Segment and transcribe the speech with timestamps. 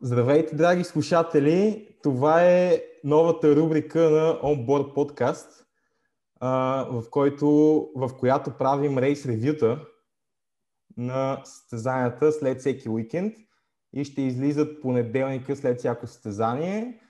[0.00, 1.88] Здравейте, драги слушатели!
[2.02, 5.64] Това е новата рубрика на Onboard Podcast,
[6.90, 7.46] в, който,
[7.96, 9.86] в която правим рейс ревюта
[10.96, 13.34] на състезанията след всеки уикенд
[13.92, 17.00] и ще излизат понеделника след всяко състезание.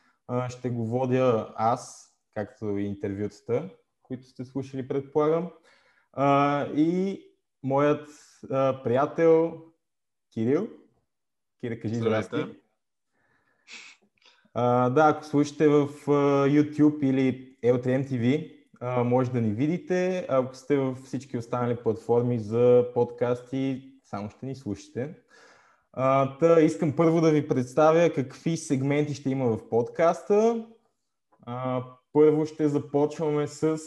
[0.49, 3.71] Ще го водя аз, както и интервютата,
[4.03, 5.51] които сте слушали, предполагам.
[6.77, 7.21] И
[7.63, 8.09] моят
[8.85, 9.63] приятел
[10.33, 10.69] Кирил.
[11.61, 12.47] Кирил, кажи здрасти.
[14.55, 15.89] А, да, ако слушате в
[16.47, 20.27] YouTube или LTM TV, uh, може да ни видите.
[20.29, 25.15] Ако сте във всички останали платформи за подкасти, само ще ни слушате.
[25.99, 30.67] Uh, та, искам първо да ви представя какви сегменти ще има в подкаста.
[31.49, 33.79] Uh, първо ще започваме с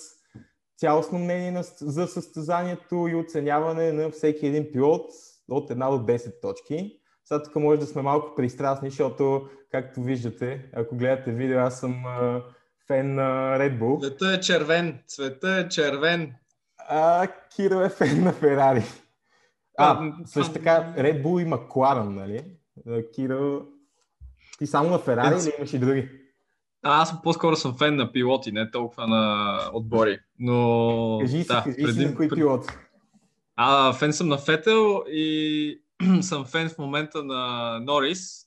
[0.78, 5.12] цялостно мнение на, за състезанието и оценяване на всеки един пилот
[5.50, 7.01] от една до 10 точки.
[7.32, 12.06] Сега тук може да сме малко пристрастни, защото, както виждате, ако гледате видео, аз съм
[12.06, 12.44] а,
[12.88, 14.02] фен на Red Bull.
[14.02, 16.34] Цвета е червен, цвета е червен.
[16.90, 18.84] А Киро е фен на Ферари.
[19.78, 22.44] А, също така, Red Bull има Кларен, нали?
[23.16, 23.62] Киро,
[24.58, 26.10] ти само на Ферари или имаш и други?
[26.84, 30.20] А, аз по-скоро съм фен на пилоти, не толкова на отбори.
[30.40, 31.18] Но...
[31.22, 31.94] Кажи си, да, кажи преди...
[31.94, 32.70] си на кои пилоти.
[33.56, 35.82] А, фен съм на Фетел и
[36.22, 38.46] съм фен в момента на Норис,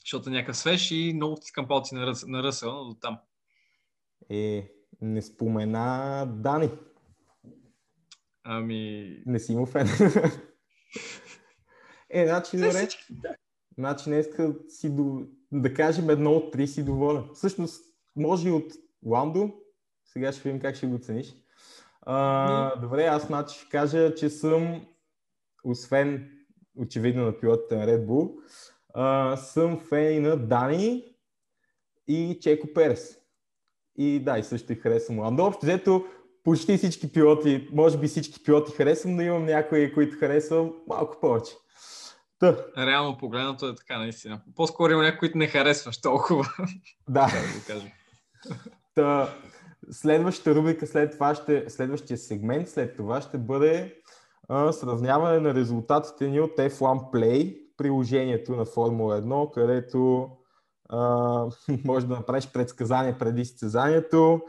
[0.00, 3.18] защото е някакъв свеж и много тискам палци на, Ръс, на Ръсъл, но до там.
[4.30, 6.70] Е, не спомена Дани.
[8.44, 9.22] Ами...
[9.26, 9.86] Не си му фен.
[12.10, 12.88] е, значи, добре.
[13.78, 14.28] Значи, днес
[14.68, 15.22] си до...
[15.52, 17.24] да кажем едно от три си доволен.
[17.34, 17.84] Всъщност,
[18.16, 18.72] може и от
[19.06, 19.52] Ландо.
[20.04, 21.34] Сега ще видим как ще го цениш.
[22.02, 24.86] А, добре, аз значи ще кажа, че съм
[25.64, 26.39] освен
[26.76, 28.32] очевидно на пилотите на Red Bull,
[28.94, 31.04] а, съм фен и на Дани
[32.08, 33.16] и Чеко Перес.
[33.98, 35.44] И да, и също и харесвам Ландо.
[35.44, 36.04] Общо взето,
[36.44, 41.52] почти всички пилоти, може би всички пилоти харесвам, но имам някои, които харесвам малко повече.
[42.38, 42.56] Та.
[42.78, 44.40] Реално погледнато е така, наистина.
[44.56, 46.44] По-скоро има някои, които не харесваш толкова.
[47.08, 47.26] Да.
[47.26, 47.90] да кажем.
[48.94, 49.34] Та,
[49.90, 53.96] следващата рубрика след това ще, следващия сегмент след това ще бъде
[54.50, 60.30] а, сравняване на резултатите ни от F1 Play, приложението на Формула 1, където
[60.88, 60.98] а,
[61.84, 64.40] може да направиш предсказание преди състезанието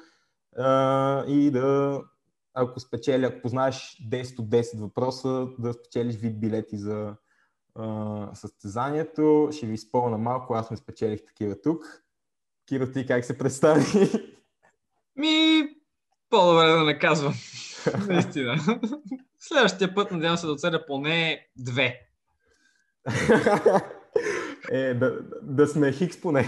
[0.57, 2.01] а, и да,
[2.53, 7.15] ако спечели, ако познаеш 10 от 10 въпроса, да спечелиш вид билети за
[7.75, 9.49] а, състезанието.
[9.51, 12.03] Ще ви изпълна малко, аз не спечелих такива тук.
[12.67, 13.85] Киро, ти как се представи?
[15.15, 15.63] Ми,
[16.29, 17.33] по-добре да не казвам.
[18.07, 18.55] Наистина.
[19.43, 21.99] Следващия път надявам се да оцеля поне две.
[24.71, 26.45] е, да, да сме хикс поне.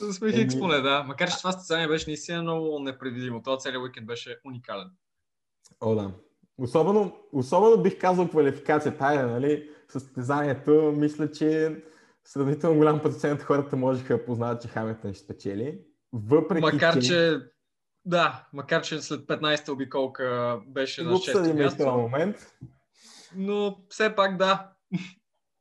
[0.00, 1.02] да сме хикс поне, да.
[1.02, 3.42] Макар че това състезание беше наистина много непредвидимо.
[3.42, 4.90] Това целият уикенд беше уникален.
[5.80, 6.10] О, да.
[6.58, 8.98] Особено, особено бих казал квалификацията.
[8.98, 11.76] Тая, нали, състезанието, мисля, че
[12.24, 15.80] сравнително голям процент хората можеха да познаят, че Хамилтън ще спечели.
[16.12, 17.00] Въпреки, Макар, че...
[17.00, 17.40] че
[18.06, 21.82] да, макар че след 15-та обиколка беше на 6-то място.
[21.82, 22.36] в момент.
[23.36, 24.70] Но все пак да.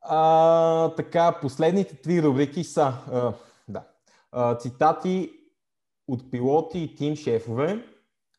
[0.01, 3.33] А, така, последните три рубрики са а,
[3.67, 3.87] да,
[4.31, 5.31] а, цитати
[6.07, 7.85] от пилоти и тим шефове,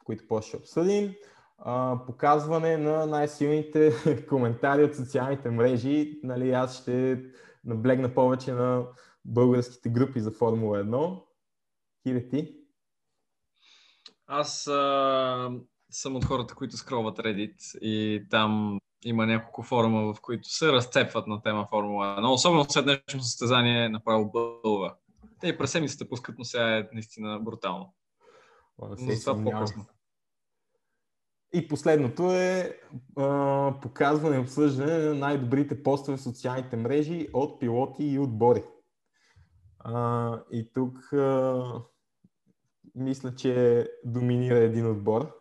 [0.04, 1.14] които после ще обсъдим.
[1.58, 3.92] А, показване на най-силните
[4.28, 6.20] коментари от социалните мрежи.
[6.22, 7.22] Нали, аз ще
[7.64, 8.86] наблегна повече на
[9.24, 11.22] българските групи за Формула 1.
[12.02, 12.65] Кире ти?
[14.26, 15.50] Аз а,
[15.90, 21.26] съм от хората, които скроват Reddit и там има няколко форума, в които се разцепват
[21.26, 22.32] на тема Формула 1.
[22.32, 24.94] Особено след днешно състезание направо бълва.
[25.40, 27.94] Те и през седмицата пускат, но сега е наистина брутално.
[28.78, 29.86] Но това по-късно.
[31.54, 32.80] И последното е
[33.16, 38.64] а, показване и обсъждане на най-добрите постове в социалните мрежи от пилоти и отбори.
[39.78, 41.64] А, и тук а,
[42.96, 45.32] мисля, че доминира един отбор.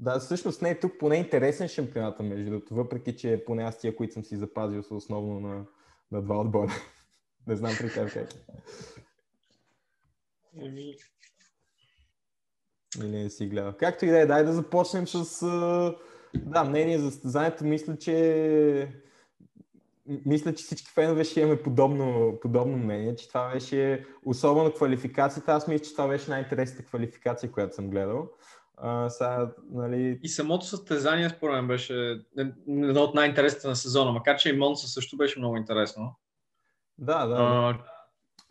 [0.00, 3.96] Да, всъщност не е тук поне интересен шампионата, между другото, въпреки че поне аз тия,
[3.96, 5.66] които съм си запазил, са основно на,
[6.12, 6.72] на два отбора.
[7.46, 8.28] не знам при теб как.
[10.62, 10.94] Еми...
[13.02, 13.76] Или не си гледа.
[13.78, 15.46] Както и да е, дай да започнем с
[16.34, 17.64] да, мнение за състезанието.
[17.64, 19.05] Мисля, че
[20.26, 25.68] мисля, че всички фенове ще имаме подобно, подобно мнение, че това беше, особено квалификацията, аз
[25.68, 28.28] мисля, че това беше най-интересната квалификация, която съм гледал.
[28.76, 30.20] А, сега, нали...
[30.22, 32.20] И самото състезание, според мен, беше
[32.68, 36.16] едно от най-интересните на сезона, макар че и Монса също беше много интересно.
[36.98, 37.36] Да, да.
[37.38, 37.78] А,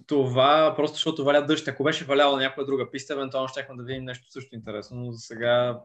[0.07, 1.67] това просто защото валя дъжд.
[1.67, 5.11] Ако беше валяло на някоя друга писта, евентуално щехме да видим нещо също интересно, но
[5.11, 5.81] за сега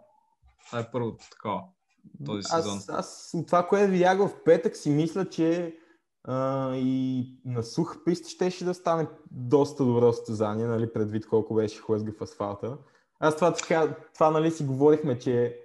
[0.67, 1.63] това е първото такова
[2.27, 2.77] този сезон.
[2.77, 5.77] Аз, аз това, което видях в петък, си мисля, че
[6.25, 11.81] а, и на сух писта щеше да стане доста добро състезание, нали, предвид колко беше
[11.81, 12.79] хлъзгав асфалта.
[13.21, 15.57] Аз това, така, това нали, си говорихме, че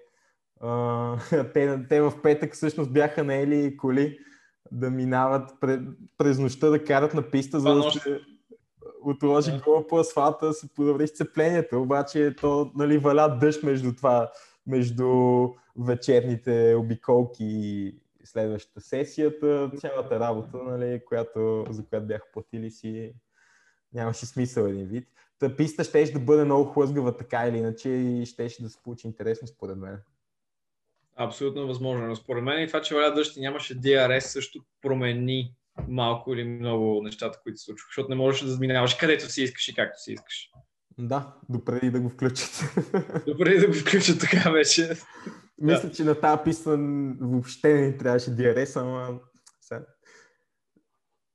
[0.61, 1.17] а,
[1.53, 4.19] те, те в петък всъщност бяха наели коли
[4.71, 5.81] да минават пред,
[6.17, 8.21] през нощта да карат на писта, за да се
[9.05, 9.59] отложи да.
[9.59, 11.81] гола по асфалта, се подобри сцеплението.
[11.81, 14.31] Обаче то нали, валя дъжд между това,
[14.67, 15.05] между
[15.79, 23.13] вечерните обиколки и следващата сесията, цялата работа, нали, която, за която бях платили си,
[23.93, 25.07] нямаше смисъл един вид.
[25.39, 29.07] Та писта ще да бъде много хлъзгава така или иначе и ще да се получи
[29.07, 29.97] интересно според мен.
[31.15, 32.07] Абсолютно възможно.
[32.07, 35.55] Но според мен и това, че валя дъжд и нямаше DRS също промени
[35.87, 39.67] малко или много нещата, които се случваха, защото не можеш да минаваш където си искаш
[39.67, 40.49] и както си искаш.
[40.97, 42.63] Да, допреди да го включат.
[43.27, 44.89] Допреди да го включат така вече.
[45.57, 46.77] Мисля, че на тази писта
[47.21, 49.19] въобще не трябваше DRS, ама
[49.61, 49.85] сега...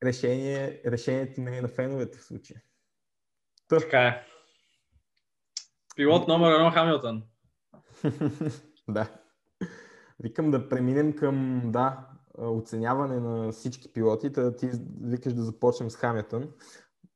[0.05, 2.63] Решение, решението не е на феновете в случая.
[3.69, 3.81] Тър.
[3.81, 4.27] Така е.
[5.97, 7.23] Пилот номер едно Хамилтън.
[8.89, 9.21] да.
[10.19, 12.09] Викам да преминем към, да,
[12.39, 14.33] оценяване на всички пилоти.
[14.33, 14.71] Та ти
[15.03, 16.53] викаш да започнем с Хамилтън.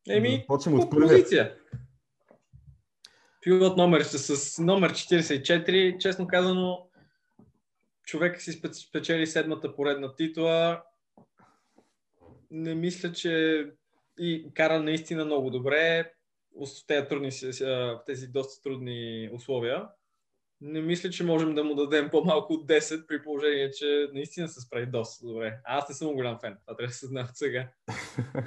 [0.08, 1.56] Еми, да започнем от позиция.
[3.42, 6.88] Пилот номер с номер 44, честно казано,
[8.04, 10.82] човек си спечели седмата поредна титла.
[12.50, 13.64] Не мисля, че
[14.18, 16.12] и кара наистина много добре
[16.60, 17.30] в тези, трудни,
[17.60, 19.88] в тези доста трудни условия.
[20.60, 24.60] Не мисля, че можем да му дадем по-малко от 10, при положение, че наистина се
[24.60, 25.58] справи доста добре.
[25.64, 27.68] Аз не съм голям фен, това трябва да се знае от сега.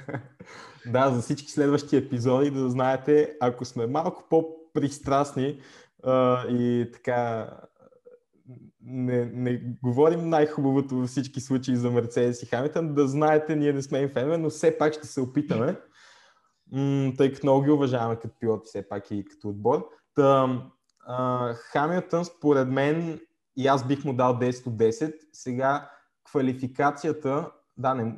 [0.86, 5.60] да, за всички следващи епизоди да знаете, ако сме малко по-пристрастни
[6.48, 7.50] и така
[8.80, 13.82] не, не говорим най-хубавото във всички случаи за Мерцедес и Хамилтън, да знаете, ние не
[13.82, 15.76] сме им фенове, но все пак ще се опитаме,
[17.16, 19.88] тъй като много ги уважаваме като пилоти, все пак и като отбор.
[20.14, 20.62] Та,
[21.06, 23.20] а, Хамилтън, според мен,
[23.56, 25.14] и аз бих му дал 10 от 10.
[25.32, 25.90] Сега
[26.24, 28.16] квалификацията, да, не,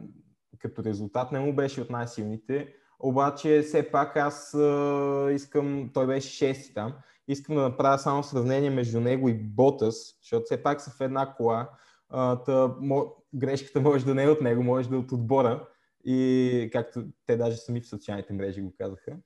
[0.59, 6.55] като резултат не му беше от най-силните, обаче все пак аз а, искам, той беше
[6.55, 6.93] 6 там,
[7.33, 11.35] искам да направя само сравнение между него и Ботас, защото все пак са в една
[11.35, 11.71] кола.
[12.09, 15.69] А, та, мо, грешката може да не е от него, може да е от отбора.
[16.05, 19.17] И както те даже сами в социалните мрежи го казаха.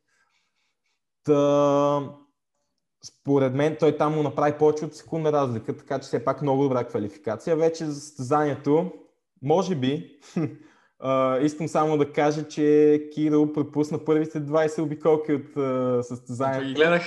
[1.25, 2.15] Та,
[3.05, 6.63] според мен той там му направи повече от секунда разлика, така че все пак много
[6.63, 7.57] добра квалификация.
[7.57, 8.93] Вече за състезанието,
[9.43, 10.19] може би,
[11.03, 16.67] Uh, искам само да кажа, че Киро пропусна първите 20 обиколки от uh, състезанието.
[16.67, 17.03] Ги гледах.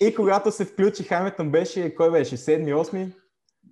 [0.00, 2.36] И когато се включи Хамилтън беше, кой беше?
[2.36, 3.12] Седми, осми?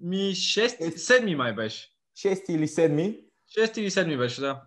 [0.00, 1.88] Ми, 6, седми май беше.
[2.14, 3.18] Шести или седми?
[3.54, 4.62] Шести или седми беше, да.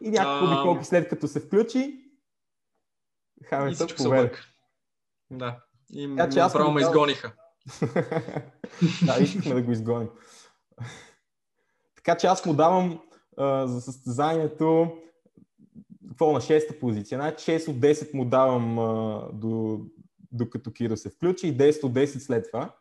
[0.00, 0.54] И няколко а...
[0.54, 2.04] обиколки след като се включи,
[3.44, 4.32] Хамилтън поведе.
[5.30, 5.60] Да.
[5.90, 7.32] И така, че аз право ме изгониха.
[9.02, 10.08] да, искахме да го изгоним.
[11.96, 13.00] така че аз му давам
[13.64, 14.98] за състезанието
[16.08, 17.18] какво на 6-та позиция.
[17.18, 19.80] Значи 6 от 10 му давам а, до,
[20.32, 22.74] докато Киро се включи и 10 от 10 след това.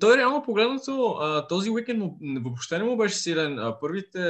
[0.00, 2.12] Той реално погледнато, този уикенд
[2.44, 3.74] въобще не му беше силен.
[3.80, 4.20] Първите,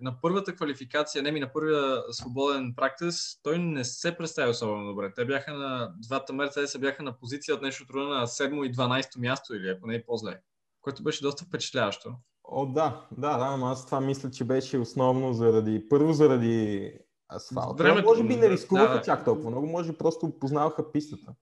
[0.00, 5.12] на първата квалификация, не ми на първия свободен практис, той не се представи особено добре.
[5.16, 9.18] Те бяха на, двата Мерцедеса бяха на позиция от нещо трудно на 7 и 12
[9.18, 10.40] място или ако не е по-зле,
[10.80, 12.14] което беше доста впечатляващо.
[12.44, 16.92] О, да, да, да, но аз това мисля, че беше основно заради, първо заради
[17.34, 17.82] асфалта.
[17.82, 21.32] Времето, може би не рискуваха да, чак толкова много, може би просто познаваха пистата.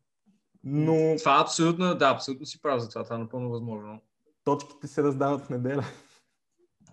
[0.64, 1.16] Но...
[1.18, 4.00] Това абсолютно, да, абсолютно си прав за това, това е напълно възможно.
[4.44, 5.84] Точките се раздават в неделя.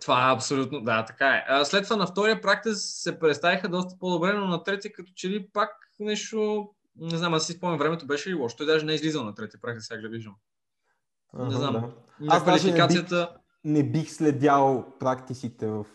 [0.01, 1.65] Това е абсолютно, да, така е.
[1.65, 5.47] След това на втория практис се представиха доста по-добре, но на третия като че ли
[5.53, 5.69] пак
[6.00, 8.57] нещо, не знам, аз си спомням времето беше ли лошо.
[8.57, 10.35] Той даже не е излизал на третия практис, сега да виждам.
[11.33, 11.73] Не знам.
[11.73, 11.81] Да.
[12.19, 13.38] На аз квалификацията...
[13.63, 15.85] Не бих, не бих следял практисите в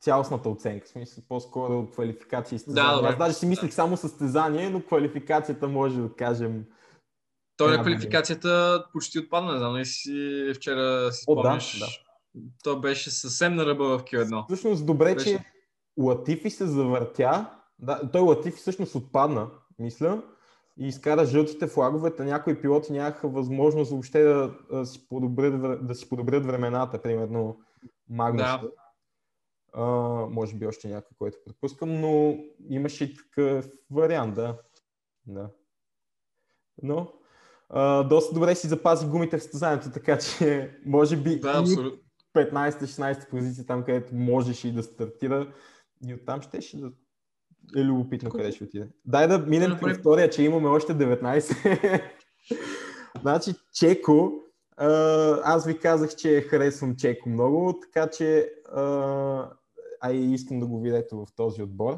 [0.00, 0.86] цялостната оценка.
[0.86, 3.02] В смисъл, по-скоро квалификация и състезание.
[3.02, 6.64] Да, Аз даже си мислих само състезание, но квалификацията може да кажем...
[7.56, 11.78] Той на квалификацията почти отпадна, не знам, и си вчера си спомняш.
[11.78, 11.92] Да, да.
[12.64, 14.44] То беше съвсем на ръба в Q1.
[14.46, 15.26] Всъщност добре, беше...
[15.26, 15.44] че
[15.98, 17.50] Латифи се завъртя.
[17.78, 20.22] Да, той Латифи всъщност отпадна, мисля,
[20.80, 22.24] и изкара жълтите флаговете.
[22.24, 27.58] Някои пилоти нямаха възможност въобще да, да, си, подобрят, да си подобрят времената, примерно
[28.08, 28.42] Магнус.
[28.42, 28.60] Да
[29.72, 29.84] А,
[30.30, 34.58] може би още някой, който пропускам, но имаше и такъв вариант, да.
[35.26, 35.50] да.
[36.82, 37.12] Но
[37.68, 42.00] а, доста добре си запази гумите в състезанието, така че може би Да, абсолютно.
[42.36, 45.52] 15-16 позиция там, където можеш и да стартира
[46.06, 46.90] и оттам ще, ще да
[47.76, 48.88] е любопитно къде ще отиде.
[49.04, 52.02] Дай да минем към история, че имаме още 19.
[53.20, 54.42] значи Чеко,
[55.44, 59.50] аз ви казах, че харесвам Чеко много, така че а,
[60.12, 61.94] и искам да го видите в този отбор,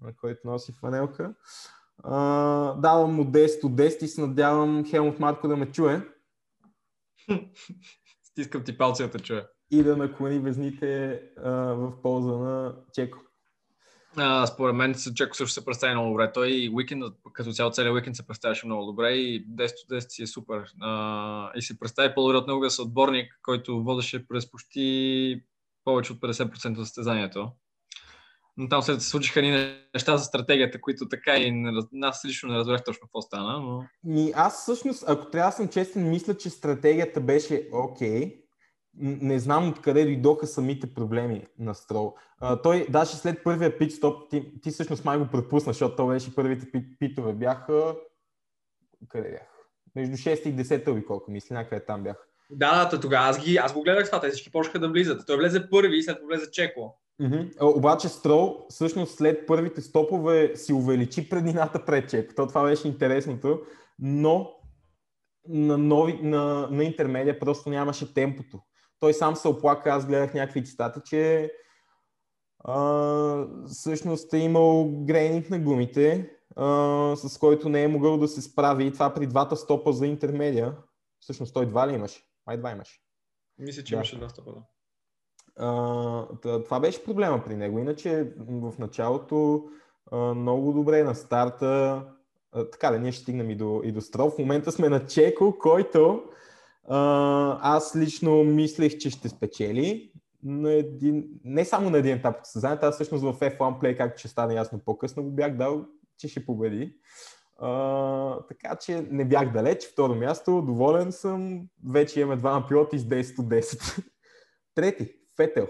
[0.00, 1.34] на който носи фанелка.
[2.02, 6.02] А, давам му 10 от 10 и се надявам Хелмут Марко да ме чуе
[8.24, 9.48] Стискам ти палци да те чуя.
[9.70, 13.18] и да наклони везните а, в полза на Чеко.
[14.46, 16.32] Според мен Чеко също се представи много добре.
[16.32, 20.08] Той и уикендът, като цяло целият уикенд се представяше много добре и 10 от 10
[20.08, 20.62] си е супер.
[20.80, 25.42] А, и се представи по-добре от неговия съотборник, който водеше през почти
[25.84, 27.50] повече от 50% от състезанието.
[28.56, 32.48] Но там след се случиха ни неща за стратегията, които така и не, аз лично
[32.48, 36.36] не разбрах точно какво стана, но Ми, аз всъщност, ако трябва да съм честен, мисля,
[36.36, 38.20] че стратегията беше окей.
[38.24, 38.43] М,
[38.96, 42.14] Не знам откъде дойдоха самите проблеми на Строл.
[42.38, 46.06] А, той, даже след първия пит стоп, ти, ти всъщност май го пропусна, защото то
[46.06, 47.96] беше първите пит, питове бяха...
[49.08, 49.54] Къде бяха?
[49.96, 52.28] Между 6 и 10 обиколка, мисля, някъде там бях.
[52.50, 55.26] Да, да, тогава аз, ги, аз го гледах това, те всички почнаха да влизат.
[55.26, 56.98] Той влезе първи и след това влезе Чеко.
[57.60, 62.34] А, Обаче Строл, всъщност след първите стопове си увеличи преднината пред Чеко.
[62.34, 63.60] То това беше интересното,
[63.98, 64.50] но
[65.48, 68.60] на, нови, на, на интермедия просто нямаше темпото.
[69.04, 71.52] Той сам се оплака, аз гледах някакви цитати, че
[72.58, 76.66] а, всъщност е имал грейнинг на гумите, а,
[77.16, 80.76] с който не е могъл да се справи и това при двата стопа за интермедия.
[81.20, 82.22] Всъщност той два ли имаше?
[82.46, 83.00] Май два имаше.
[83.58, 83.96] Мисля, че Да.
[83.96, 84.50] имаше два стопа.
[84.52, 84.62] Да.
[85.56, 87.78] А, това беше проблема при него.
[87.78, 89.64] Иначе в началото
[90.10, 92.02] а, много добре на старта.
[92.52, 94.30] А, така да, ние ще стигнем и до, и до Строл.
[94.30, 96.22] В момента сме на Чеко, който
[96.88, 100.12] аз лично мислех, че ще спечели.
[100.42, 104.18] На един, не само на един етап от състезанието, аз всъщност в F1 Play, както
[104.18, 105.86] ще стане ясно по-късно, го бях дал,
[106.18, 106.96] че ще победи.
[107.58, 109.86] А, така че не бях далеч.
[109.92, 111.68] Второ място, доволен съм.
[111.90, 114.04] Вече имаме двама пилоти с 10 от 10.
[114.74, 115.68] Трети, Фетел.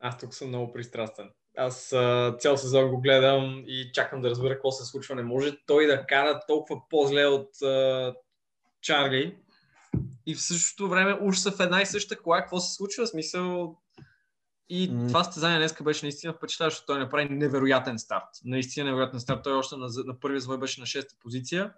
[0.00, 1.30] Аз тук съм много пристрастен.
[1.56, 5.14] Аз а, цял сезон го гледам и чакам да разбера какво се случва.
[5.14, 8.14] Не може той да кара толкова по-зле от а,
[8.82, 9.36] Чарли.
[10.26, 12.40] И в същото време уж са в една и съща кола.
[12.40, 13.06] Какво се случва?
[13.06, 13.76] Смисъл...
[14.72, 15.06] И М.
[15.08, 16.86] това състезание днес беше наистина впечатляващо.
[16.86, 18.28] Той направи невероятен старт.
[18.44, 19.40] Наистина невероятен старт.
[19.44, 21.72] Той още на, на първия звой беше на шеста позиция.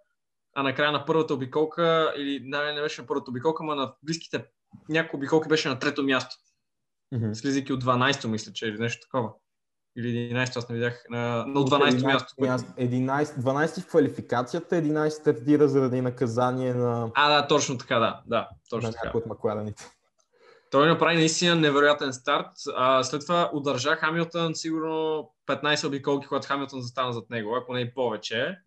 [0.55, 4.45] А накрая на първата обиколка, или не, не беше на първата обиколка, но на близките
[4.89, 6.37] няколко обиколки беше на трето място
[7.35, 9.33] слизайки от 12-то, мисля, че или нещо такова.
[9.97, 11.05] Или 11-то, аз не видях.
[11.11, 12.35] На, на 12-то място.
[12.39, 18.23] което- 11, 12 в квалификацията, 11 стартира заради наказание на, А, да, точно така, да.
[18.27, 19.85] Да, точно на някой от макларените.
[20.71, 22.47] Той направи наистина невероятен старт.
[22.77, 27.81] А, след това удържа Хамилтън сигурно 15 обиколки, когато Хамилтън застана зад него, ако не
[27.81, 28.59] и повече.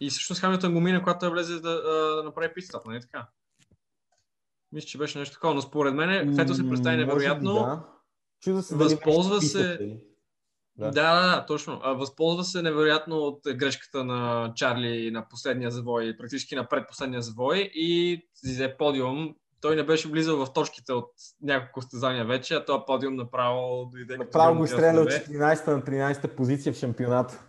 [0.00, 3.28] И всъщност Хамилтън го мина, когато влезе да, да направи питстоп, нали така?
[4.72, 7.54] Мисля, че беше нещо такова, но според мен Фето се представи може би невероятно.
[7.54, 7.82] Да.
[8.40, 10.00] Чуда се Възползва беше се- писата ли.
[10.76, 10.90] Да, Да.
[10.90, 11.80] да, да, точно.
[11.82, 17.70] А, Възползва се невероятно от грешката на Чарли на последния завой, практически на предпоследния завой
[17.74, 19.34] и взе подиум.
[19.60, 21.10] Той не беше влизал в точките от
[21.42, 24.16] няколко състезания вече, а този подиум направо дойде.
[24.16, 27.44] Направо го изстреля от дясно, 14 на 13 позиция в шампионата.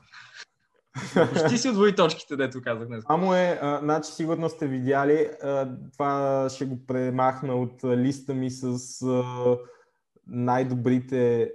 [1.33, 3.03] Почти си отвои точките, дето казах днес.
[3.07, 8.51] Само е, а, значи сигурно сте видяли, а, това ще го премахна от листа ми
[8.51, 9.23] с а,
[10.27, 11.51] най-добрите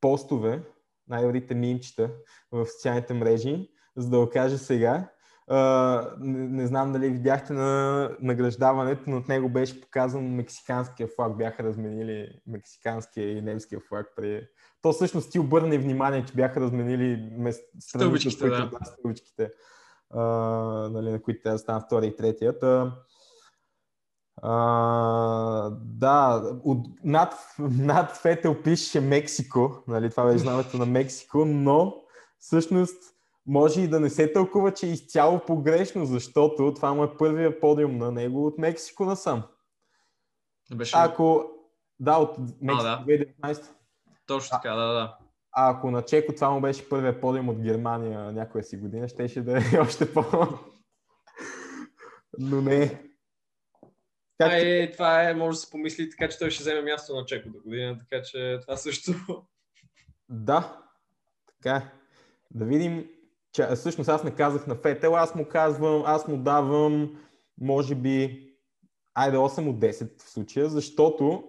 [0.00, 0.62] постове,
[1.08, 2.10] най-добрите мимчета
[2.52, 5.08] в социалните мрежи, за да го кажа сега.
[5.48, 11.36] А, не, не знам дали видяхте на награждаването, но от него беше показан мексиканския флаг.
[11.36, 14.06] Бяха разменили мексиканския и немския флаг.
[14.16, 14.48] При...
[14.82, 17.60] То всъщност ти обърне внимание, че бяха разменили мест...
[17.80, 18.84] страните, Стълбичките, които- да.
[18.84, 19.50] стълбичките
[20.12, 20.22] а,
[20.92, 22.62] нали, на които трябва да стана втори и третият.
[22.62, 22.96] А,
[24.36, 31.94] а, да, от, над, над Фетел пише Мексико, нали, това беше знамето на Мексико, но
[32.38, 33.14] всъщност
[33.46, 37.60] може и да не се тълкува, че е изцяло погрешно, защото това му е първия
[37.60, 39.42] подиум на него от Мексико насам.
[40.74, 41.44] Беше Ако,
[42.00, 43.04] да, от Мексико да.
[43.44, 43.66] 2019.
[44.26, 45.16] точно така, да, да.
[45.52, 49.42] А ако на Чеко това му беше първия подиум от Германия някоя си година, щеше
[49.42, 50.24] да е още по...
[52.38, 53.11] Но не.
[54.42, 54.52] Как...
[54.52, 57.24] А, е, това е, може да се помисли така, че той ще вземе място на
[57.24, 59.12] Чеко до година, така че това също.
[60.28, 60.82] Да,
[61.46, 61.92] така е.
[62.50, 63.08] Да видим,
[63.52, 67.18] че всъщност аз не казах на Фетел, аз му казвам, аз му давам,
[67.60, 68.48] може би,
[69.14, 71.44] айде 8 от 10 в случая, защото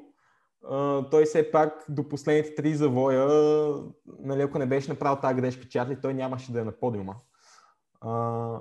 [0.69, 3.27] а, той все пак до последните три завоя,
[4.19, 7.15] нали, ако не беше направил тази грешка Чарли, той нямаше да е на подиума.
[8.01, 8.59] А,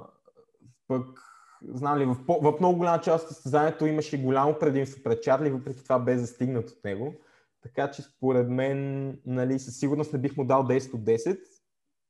[0.88, 1.31] пък,
[1.69, 5.85] знам ли, в, в много голяма част от състезанието имаше голямо предимство пред Чарли, въпреки
[5.85, 7.14] това бе застигнат от него.
[7.62, 11.40] Така че според мен, нали, със сигурност не бих му дал 10 от 10,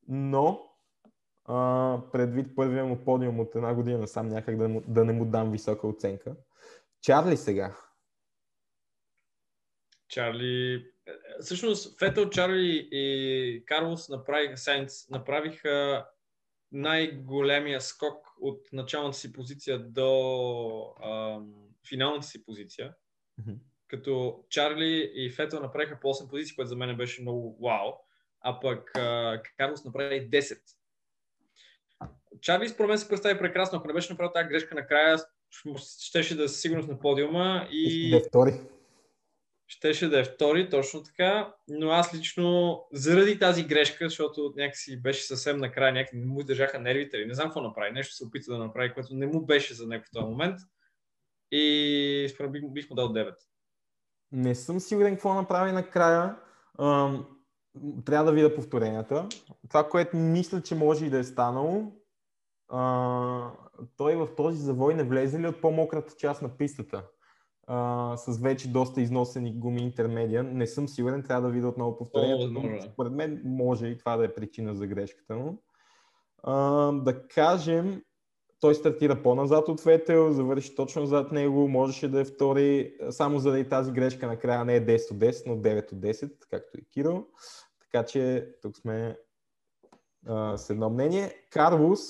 [0.09, 0.73] но
[1.45, 5.51] а, предвид първия му подиум от една година сам някак да, да не му дам
[5.51, 6.37] висока оценка.
[7.01, 7.77] Чарли сега.
[10.09, 10.87] Чарли...
[11.41, 16.07] Всъщност Фетъл, Чарли и Карлос направиха, Сайнц направиха
[16.73, 21.55] най-големия скок от началната си позиция до ам,
[21.89, 22.95] финалната си позиция.
[23.41, 23.57] Mm-hmm.
[23.89, 27.93] Като Чарли и Фетъл направиха по 8 позиции, което за мен беше много вау.
[28.41, 30.59] А пък а, Карлос направи 10.
[32.41, 33.79] Чарли според мен се представи прекрасно.
[33.79, 35.19] Ако не беше направил тази грешка накрая,
[35.99, 38.11] щеше да е сигурност на подиума и...
[38.11, 38.53] Да е втори.
[39.73, 41.55] Щеше да е втори, точно така.
[41.69, 46.79] Но аз лично, заради тази грешка, защото някакси беше съвсем накрая, някакси не му издържаха
[46.79, 49.87] нервите, не знам какво направи, нещо се опита да направи, което не му беше за
[49.87, 50.59] него в този момент.
[51.53, 53.35] И според бих, бих му дал 9.
[54.33, 56.37] Не съм сигурен какво направи накрая.
[58.05, 59.29] трябва да видя повторенията.
[59.69, 61.93] Това, което мисля, че може и да е станало,
[62.69, 63.51] а,
[63.97, 67.05] той в този завой не влезе ли от по-мократа част на пистата?
[67.67, 70.43] А, с вече доста износени гуми интермедия.
[70.43, 72.63] Не съм сигурен, трябва да видя отново повторението.
[72.63, 75.63] Но според мен може и това да е причина за грешката му.
[76.43, 76.57] А,
[76.93, 78.03] да кажем,
[78.63, 83.69] той стартира по-назад от Ветел, завърши точно зад него, можеше да е втори, само заради
[83.69, 87.27] тази грешка накрая не е 10 от 10, но 9 от 10, както и Киро.
[87.81, 89.19] Така че тук сме
[90.27, 91.35] а, с едно мнение.
[91.51, 92.01] Карлос,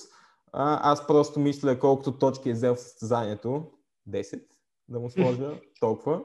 [0.53, 3.71] а, аз просто мисля колкото точки е взел в състезанието,
[4.09, 4.43] 10,
[4.93, 6.25] да му сложа толкова.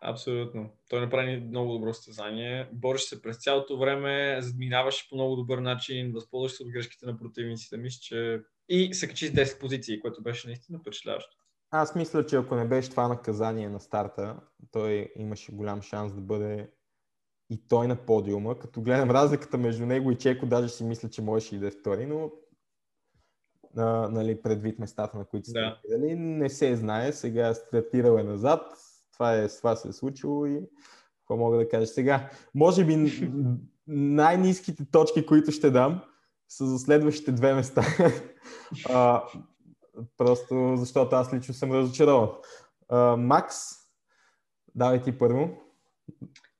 [0.00, 0.70] Абсолютно.
[0.90, 2.68] Той направи много добро състезание.
[2.72, 7.18] Бореше се през цялото време, задминаваше по много добър начин, възползваше се от грешките на
[7.18, 7.76] противниците.
[7.76, 11.36] Мисля, че и се качи с 10 позиции, което беше наистина впечатляващо.
[11.70, 14.36] Аз мисля, че ако не беше това наказание на старта,
[14.70, 16.70] той имаше голям шанс да бъде
[17.50, 18.58] и той на подиума.
[18.58, 21.70] Като гледам разликата между него и Чеко, даже си мисля, че можеше и да е
[21.70, 22.30] втори, но
[23.76, 25.80] а, нали, предвид местата, на които сте да.
[25.84, 26.14] видели.
[26.14, 28.62] Не се знае, сега стартирал е назад,
[29.12, 30.60] това, е, това се е случило и
[31.18, 32.30] какво мога да кажа сега.
[32.54, 32.96] Може би
[33.86, 36.02] най-низките точки, които ще дам,
[36.48, 37.82] са за следващите две места.
[38.90, 39.22] а,
[40.16, 42.28] просто защото аз лично съм разочарован.
[42.88, 43.56] А, Макс,
[44.74, 45.50] давай ти първо.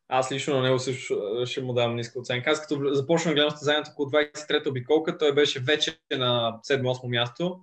[0.08, 2.50] Аз лично на него също ще му дам ниска оценка.
[2.50, 7.60] Аз като започна да гледам състезанието около 23-та обиколка, той беше вече на 7-8 място.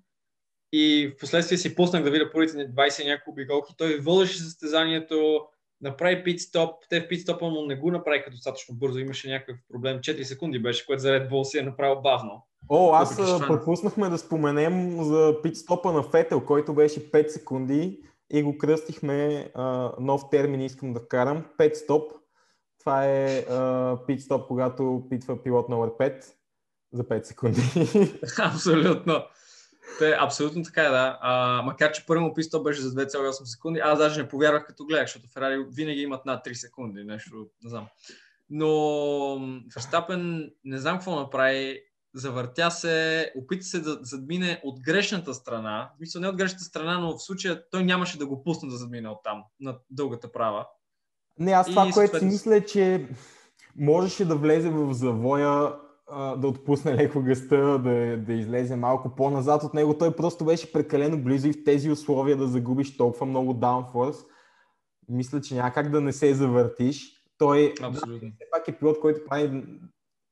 [0.74, 3.74] И в последствие си пуснах да видя първите 20 няколко обиколки.
[3.78, 5.42] Той водеше състезанието,
[5.82, 6.74] направи пит-стоп.
[6.90, 9.00] Те в пит-стопа му не го направиха достатъчно бързо.
[9.00, 10.00] Имаше някакъв проблем.
[10.00, 12.46] 4 секунди беше, което за Red Bull си е направил бавно.
[12.70, 18.00] О, аз Въпреки, пропуснахме да споменем за пит-стопа на Фетел, който беше 5 секунди
[18.34, 21.46] и го кръстихме а, нов термин, искам да карам.
[21.60, 22.12] 5 стоп
[22.82, 23.46] това е
[24.08, 26.24] пит стоп, когато питва пилот номер 5
[26.94, 27.62] за 5 секунди.
[28.40, 29.24] Абсолютно.
[30.00, 31.20] Те, абсолютно така е, да.
[31.22, 34.86] А, макар, че първо пит стоп беше за 2,8 секунди, аз даже не повярвах като
[34.86, 37.88] гледах, защото Ферари винаги имат над 3 секунди, нещо, не знам.
[38.50, 41.82] Но Ферстапен не знам какво направи,
[42.14, 45.92] завъртя се, опита се да задмине от грешната страна.
[46.00, 49.10] Мисля, не от грешната страна, но в случая той нямаше да го пусне да задмине
[49.10, 50.68] от там, на дългата права.
[51.40, 53.08] Не, аз това, и, което си мисля, е, че
[53.76, 55.76] можеше да влезе в завоя,
[56.38, 59.98] да отпусне леко гъста, да, да излезе малко по-назад от него.
[59.98, 64.18] Той просто беше прекалено близо и в тези условия да загубиш толкова много даунфорс.
[65.10, 67.24] Мисля, че няма как да не се завъртиш.
[67.38, 68.32] Той Абсолютно.
[68.36, 69.64] все пак е пилот, който прави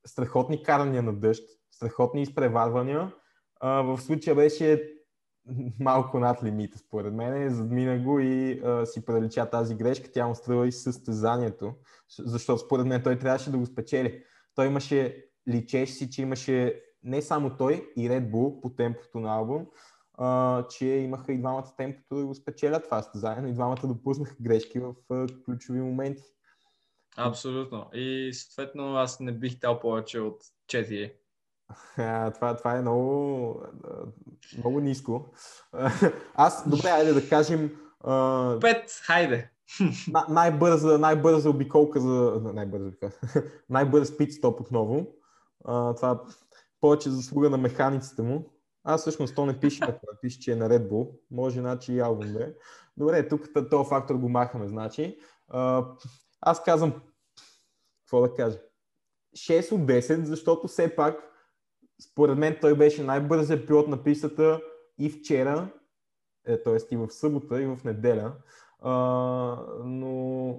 [0.05, 3.12] страхотни карания на дъжд, страхотни изпреварвания.
[3.62, 4.98] в случая беше
[5.79, 7.55] малко над лимита, според мен.
[7.55, 10.12] Задмина го и а, си прелича тази грешка.
[10.12, 11.73] Тя му струва и състезанието,
[12.19, 14.23] защото според мен той трябваше да го спечели.
[14.55, 19.35] Той имаше, личеше си, че имаше не само той и Red Bull по темпото на
[19.35, 19.67] албум,
[20.13, 24.35] а, че имаха и двамата темпото да го спечелят това състезание, но и двамата допуснаха
[24.41, 26.23] грешки в а, ключови моменти.
[27.17, 27.89] Абсолютно.
[27.93, 31.13] И съответно аз не бих дал повече от 4
[31.97, 33.63] а, това, това е много,
[34.58, 35.25] много ниско.
[36.36, 37.71] Аз, добре, айде да кажем
[38.03, 39.51] А, Пет, хайде.
[40.08, 42.41] най- най-бърза, най-бърза обиколка за...
[42.53, 42.91] Най-бърза,
[43.69, 45.08] най-бърз пит стоп отново.
[45.65, 46.23] А, това
[46.82, 48.53] повече заслуга на механиците му.
[48.84, 51.12] Аз всъщност то не пише, ако не пише, че е на Red Bull.
[51.32, 52.47] Може, значи и албум да е.
[52.97, 55.19] Добре, тук този фактор го махаме, значи.
[55.47, 55.86] А,
[56.41, 57.01] аз казвам,
[58.05, 58.60] какво да кажа,
[59.36, 61.28] 6 от 10, защото все пак,
[62.01, 64.62] според мен, той беше най-бързият пилот на пистата
[64.99, 65.67] и вчера,
[66.47, 66.77] е, т.е.
[66.91, 68.33] и в събота, и в неделя.
[68.81, 68.91] А,
[69.83, 70.55] но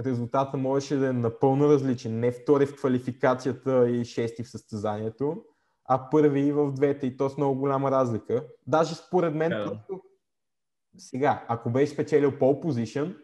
[0.00, 2.20] резултата можеше да е напълно различен.
[2.20, 5.44] Не втори в квалификацията и шести в състезанието,
[5.84, 8.46] а първи и в двете и то с много голяма разлика.
[8.66, 9.64] Даже според мен, Да.
[9.64, 10.02] просто
[10.96, 13.16] сега, ако беше спечелил пол позишън,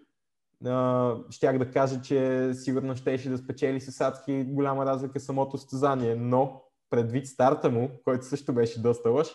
[1.31, 6.63] щях да кажа, че сигурно щеше да спечели с адски голяма разлика самото състезание, но
[6.91, 9.35] предвид старта му, който също беше доста лъж,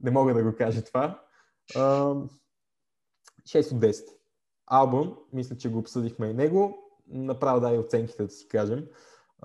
[0.00, 1.22] не мога да го кажа това.
[1.76, 1.80] А,
[3.42, 4.04] 6 от 10.
[4.66, 6.78] Албум, мисля, че го обсъдихме и него.
[7.06, 8.86] Направо дай оценките да си кажем.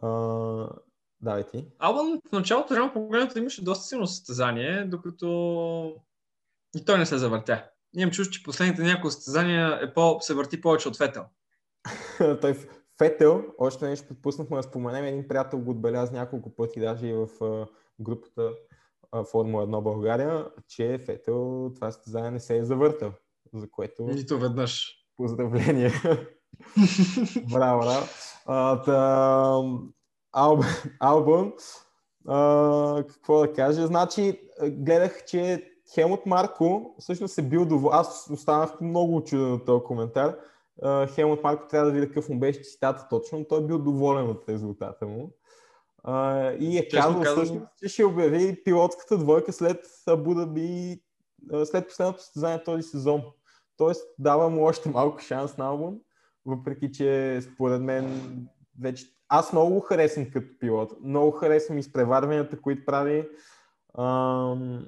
[0.02, 0.08] А,
[1.22, 1.66] давай ти.
[1.80, 5.28] Албан в началото, реално погледнато, имаше доста силно състезание, докато
[6.76, 7.66] и той не се завъртя.
[7.96, 10.18] Имам чувство, че последните няколко състезания е по...
[10.22, 11.26] се върти повече от Фетел.
[12.42, 12.54] той
[13.02, 17.28] Фетел, още нещо пропуснахме да споменем, един приятел го отбеляза няколко пъти, даже и в
[18.00, 18.52] групата
[19.32, 23.12] Формула 1 България, че Фетел това състезание не се е завъртал,
[23.54, 25.06] за което Нито веднъж.
[25.18, 25.92] поздравление.
[27.52, 28.06] браво, браво.
[28.46, 29.56] А, та,
[30.32, 30.64] алб,
[31.00, 31.54] албум,
[32.28, 38.00] а, какво да кажа, значи гледах, че Хелмут Марко всъщност е бил доволен.
[38.00, 40.36] Аз останах много очуден от този коментар.
[40.84, 43.80] Uh, Хелмут Марко трябва да видя какъв му беше цитата точно, но той е бил
[43.80, 45.34] доволен от резултата му.
[46.06, 51.02] Uh, и е Честно казал всъщност, че ще обяви пилотската двойка след Абу Даби,
[51.52, 53.22] uh, след последното състезание този сезон.
[53.78, 56.00] Тоест дава му още малко шанс на албум,
[56.46, 58.22] въпреки че според мен
[58.82, 59.06] вече...
[59.34, 60.94] Аз много го харесвам като пилот.
[61.04, 63.30] Много харесвам изпреварванията, които прави.
[63.98, 64.86] Ам,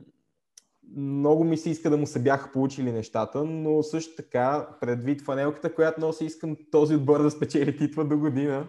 [0.95, 5.75] много ми се иска да му се бяха получили нещата, но също така, предвид фанелката,
[5.75, 8.67] която носи, искам този отбор да спечели титла до година.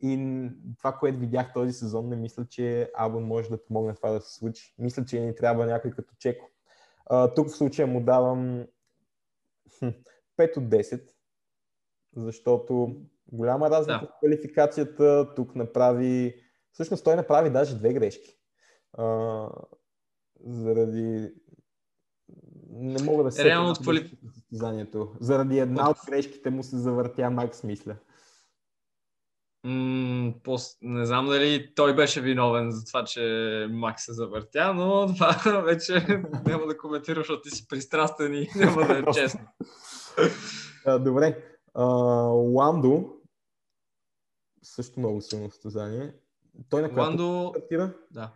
[0.00, 4.20] И това, което видях този сезон, не мисля, че Абон може да помогне това да
[4.20, 4.74] се случи.
[4.78, 6.50] Мисля, че ни трябва някой като Чеко.
[7.06, 8.66] А, тук в случая му давам
[9.78, 9.88] хм,
[10.38, 11.02] 5 от 10,
[12.16, 12.96] защото
[13.32, 14.06] голяма разлика Да.
[14.06, 16.34] в квалификацията тук направи...
[16.72, 18.38] Всъщност той направи даже две грешки.
[18.92, 19.48] А,
[20.44, 21.34] заради...
[22.78, 25.12] Не мога да се Реално от квали- състезанието.
[25.20, 27.96] Заради една от грешките му се завъртя Макс, мисля.
[29.64, 30.76] М, пос...
[30.82, 33.20] Не знам дали той беше виновен за това, че
[33.70, 36.06] Макс се завъртя, но това вече
[36.46, 39.40] няма да коментирам, защото ти си пристрастен и няма да е честно.
[41.00, 41.44] Добре.
[42.54, 43.12] Ландо
[44.62, 46.14] също много силно състезание.
[46.68, 47.92] Той на която Ландо, стартира?
[48.10, 48.30] да.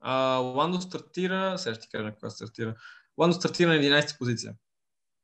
[0.00, 2.74] А, Ландо стартира, сега ще ти кажа на кога стартира.
[3.18, 4.54] Ландо стартира на 11 позиция.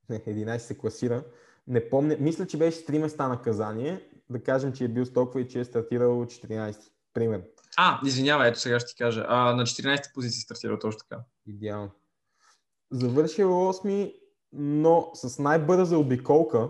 [0.09, 1.25] Не, 11 се класира.
[1.67, 2.17] Не помня.
[2.21, 4.09] Мисля, че беше с 3 места наказание.
[4.31, 6.77] Да кажем, че е бил толкова и че е стартирал 14.
[7.15, 7.43] Пример.
[7.77, 9.25] А, извинявай, ето сега ще ти кажа.
[9.29, 11.23] А, на 14 позиция стартира точно така.
[11.47, 11.91] Идеално.
[12.91, 14.15] Завършил 8,
[14.53, 16.69] но с най-бърза обиколка.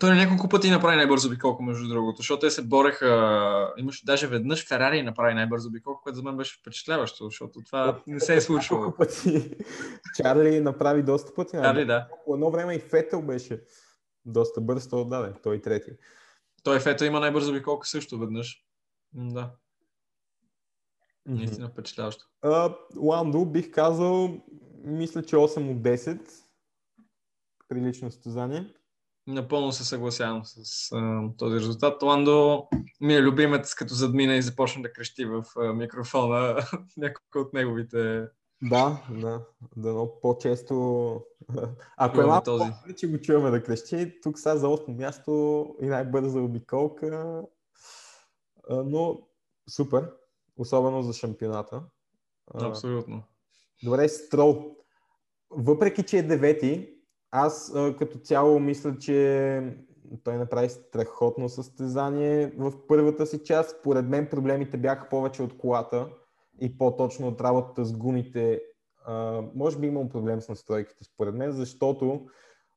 [0.00, 3.74] Той на няколко пъти направи най-бързо обиколка, между другото, защото те се бореха.
[3.76, 8.20] Имаше даже веднъж Ферари направи най-бързо обиколка, което за мен беше впечатляващо, защото това не
[8.20, 8.94] се е случвало.
[8.96, 9.56] Пъти.
[10.16, 11.50] Чарли направи доста пъти.
[11.50, 12.08] Чарли, да.
[12.24, 13.62] По едно време и Фетел беше
[14.24, 15.32] доста бърз, той отдаде.
[15.42, 15.90] Той и трети.
[16.62, 18.64] Той Фето има най-бързо обиколка също веднъж.
[19.12, 19.50] Да,
[21.26, 22.24] наистина впечатляващо.
[22.96, 24.40] Ландо бих казал,
[24.84, 26.30] мисля, че 8 от 10.
[27.68, 28.74] Прилично състезание.
[29.26, 32.02] Напълно се съгласявам с а, този резултат.
[32.02, 32.68] Ландо
[33.00, 36.56] ми е любимец, като задмина и започна да крещи в а, микрофона
[36.96, 38.26] няколко от неговите.
[38.62, 39.46] Да, да.
[39.76, 41.20] Дано по-често.
[41.96, 42.70] Ако е малко този.
[42.86, 47.42] по че го чуваме да крещи, тук сега за 8 място и най-бърза обиколка.
[48.70, 49.20] Но
[49.70, 50.10] супер,
[50.56, 51.82] особено за шампионата.
[52.54, 53.22] Абсолютно.
[53.84, 54.76] Добре, Строл.
[55.50, 56.93] Въпреки, че е девети,
[57.36, 59.60] аз а, като цяло мисля, че
[60.24, 63.76] той направи страхотно състезание в първата си част.
[63.80, 66.08] Според мен проблемите бяха повече от колата
[66.60, 68.60] и по-точно от работата с гумите.
[69.04, 72.26] А, може би имам проблем с настройките, според мен, защото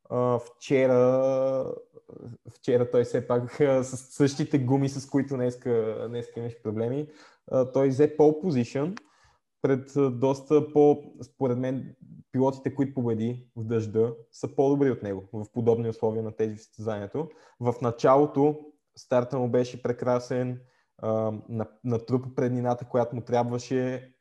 [0.10, 1.74] а, вчера,
[2.50, 7.08] вчера той все пак а, с същите гуми, с които днеска, днеска имаш проблеми,
[7.52, 8.96] а, той взе пол позишън
[9.62, 11.96] пред доста по, според мен,
[12.38, 17.30] пилотите, които победи в дъжда, са по-добри от него в подобни условия на тези състезанието.
[17.60, 18.60] В началото
[18.98, 20.60] старта му беше прекрасен,
[21.50, 24.12] на, на трупа преднината, която му трябваше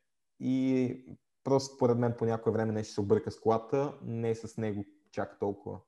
[0.40, 4.84] и просто поред мен по някое време нещо се обърка с колата, не с него
[5.12, 5.78] чак толкова.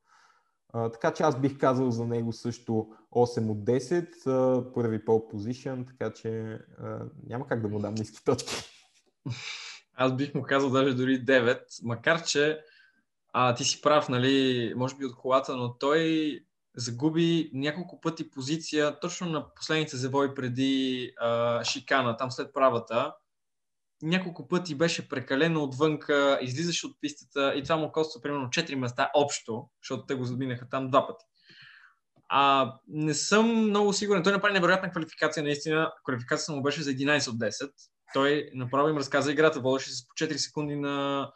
[0.73, 5.29] А, така че аз бих казал за него също 8 от 10, а, първи пол
[5.29, 8.55] позишън, така че а, няма как да му дам ниски точки.
[10.01, 12.61] Аз бих му казал даже дори 9, макар че
[13.33, 16.41] а, ти си прав, нали, може би от колата, но той
[16.77, 23.15] загуби няколко пъти позиция точно на последните завои преди а, шикана, там след правата.
[24.03, 29.11] Няколко пъти беше прекалено отвънка, излизаше от пистата и това му коства примерно 4 места
[29.15, 31.25] общо, защото те го задминаха там два пъти.
[32.29, 34.23] А, не съм много сигурен.
[34.23, 35.93] Той направи невероятна квалификация, наистина.
[36.05, 37.71] Квалификацията му беше за 11 от 10.
[38.14, 41.31] Той направо им разказа играта, водеше се по 4 секунди на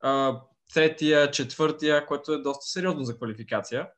[0.00, 0.40] а,
[0.74, 3.88] третия, четвъртия, което е доста сериозно за квалификация.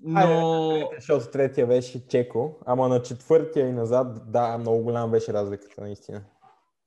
[0.00, 0.70] Но...
[0.70, 5.80] Айде, защото третия беше Чеко, ама на четвъртия и назад, да, много голяма беше разликата,
[5.80, 6.24] наистина.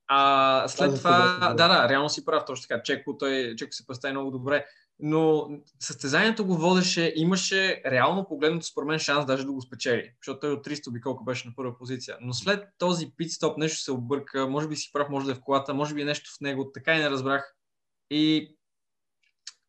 [0.07, 2.83] А след това, да, да, реално си прав, точно така.
[2.83, 4.65] Чеко, той, Чеко се представи много добре.
[5.01, 10.39] Но състезанието го водеше, имаше реално погледнато според мен шанс даже да го спечели, защото
[10.39, 12.17] той от 300 обиколка беше на първа позиция.
[12.21, 15.41] Но след този питстоп нещо се обърка, може би си прав, може да е в
[15.41, 17.55] колата, може би е нещо в него, така и не разбрах.
[18.09, 18.55] И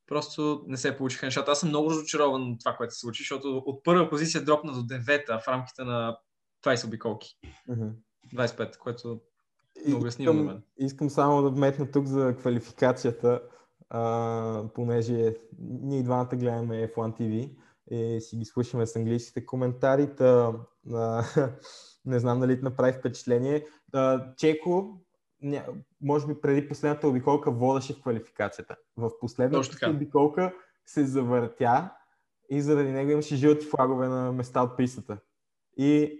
[0.06, 1.50] просто не се получиха нещата.
[1.50, 4.82] Аз съм много разочарован от това, което се случи, защото от първа позиция дропна до
[4.82, 6.16] девета в рамките на
[6.64, 7.38] 20 обиколки.
[7.70, 7.92] Mm-hmm.
[8.34, 9.20] 25, което
[9.86, 10.62] много обяснимо на мен.
[10.76, 13.42] Искам само да вметна тук за квалификацията,
[13.94, 17.56] а, понеже ние двамата гледаме F1 TV
[17.90, 20.16] и си ги слушаме с английските коментари.
[20.16, 20.52] Та,
[20.92, 21.24] а,
[22.04, 23.66] не знам дали ти направи впечатление.
[23.92, 25.00] А, Чеко
[26.02, 28.76] може би преди последната обиколка водеше в квалификацията.
[28.96, 30.54] В последната обиколка
[30.86, 31.90] се завъртя
[32.50, 35.18] и заради него имаше жълти флагове на места от пистата.
[35.76, 36.18] И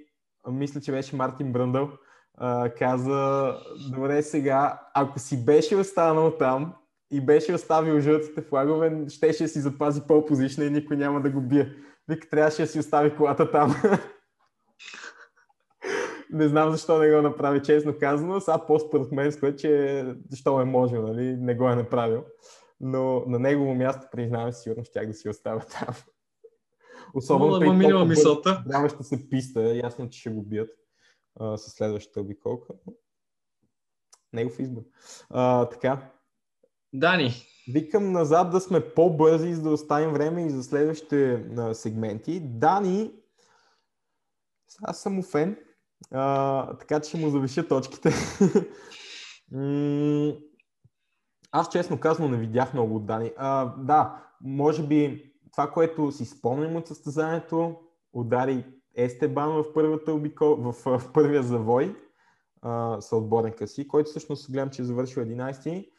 [0.49, 1.91] мисля, че беше Мартин Бръндъл,
[2.35, 3.55] а, каза,
[3.91, 6.75] добре сега, ако си беше останал там
[7.13, 11.41] и беше оставил жълтите флагове, щеше да си запази по-позична и никой няма да го
[11.41, 11.75] бие.
[12.09, 13.75] Вика, трябваше да си остави колата там.
[16.33, 18.41] не знам защо не го направи, честно казано.
[18.41, 21.37] Сега по-според мен, което, че защо е можел, нали?
[21.37, 22.25] не го е направил.
[22.81, 25.95] Но на негово място, признавам, сигурно щях да си оставя там.
[27.15, 28.65] Особено тъй минала мисълта.
[28.95, 30.71] ще се писта, ясно, че ще го бият
[31.41, 32.75] а, с следващата обиколка.
[34.33, 34.83] Негов избор.
[35.31, 36.13] А, така.
[36.95, 37.31] Дани.
[37.69, 42.41] Викам назад да сме по-бързи, за да оставим време и за следващите а, сегменти.
[42.41, 43.13] Дани,
[44.83, 45.57] аз съм фен
[46.11, 48.11] а, така че ще му завиша точките.
[51.53, 53.33] Аз честно казано не видях много от Дани.
[53.37, 57.77] А, да, може би това, което си спомням от състезанието,
[58.13, 58.65] удари
[58.97, 61.97] Естебан в, първата обикол, в, в, първия завой
[62.63, 65.92] а, с отборника си, който всъщност гледам, че е завършил 11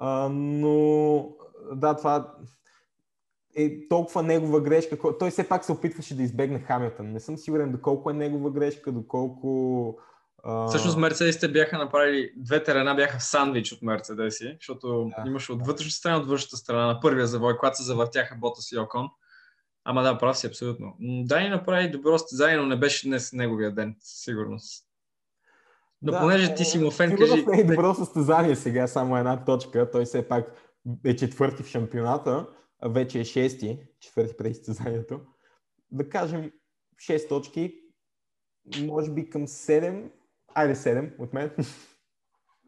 [0.00, 1.28] а, но
[1.72, 2.34] да, това
[3.56, 4.98] е толкова негова грешка.
[5.18, 7.12] Той все пак се опитваше да избегне Хамилтън.
[7.12, 9.98] Не съм сигурен доколко е негова грешка, доколко...
[10.44, 10.66] А...
[10.66, 15.28] Всъщност Мерцедесите бяха направили, две терена бяха в сандвич от Мерцедеси, защото да.
[15.28, 18.78] имаше от вътрешната страна, от външната страна на първия завой, когато се завъртяха Ботас и
[18.78, 19.08] Окон.
[19.84, 20.96] Ама да, прав си абсолютно.
[21.00, 24.89] Да, и направи добро състезание, но не беше днес неговия ден, със сигурност.
[26.02, 27.46] Но да, понеже ти си му фен, кажи...
[27.46, 29.90] не е добро състезание сега, само една точка.
[29.90, 30.52] Той все пак
[31.04, 32.46] е четвърти в шампионата
[32.84, 35.20] вече е шести, четвърти преди състезанието.
[35.90, 36.52] Да кажем
[37.08, 37.74] 6 точки,
[38.82, 40.10] може би към 7,
[40.54, 41.50] айде 7 от мен.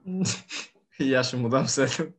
[1.00, 2.12] И аз ще му дам 7.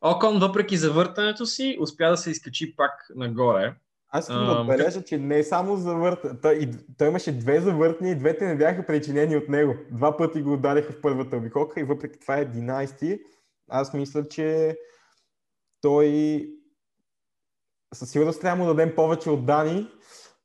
[0.00, 3.76] Окон, въпреки завъртането си, успя да се изкачи пак нагоре.
[4.16, 6.26] Аз искам да отбележа, че не само завърт...
[6.42, 9.74] Той, той имаше две завъртни и двете не бяха причинени от него.
[9.90, 13.20] Два пъти го удариха в първата обиколка и въпреки това е 11
[13.68, 14.78] Аз мисля, че
[15.80, 16.48] той
[17.94, 19.88] със сигурност трябва да дадем повече от Дани.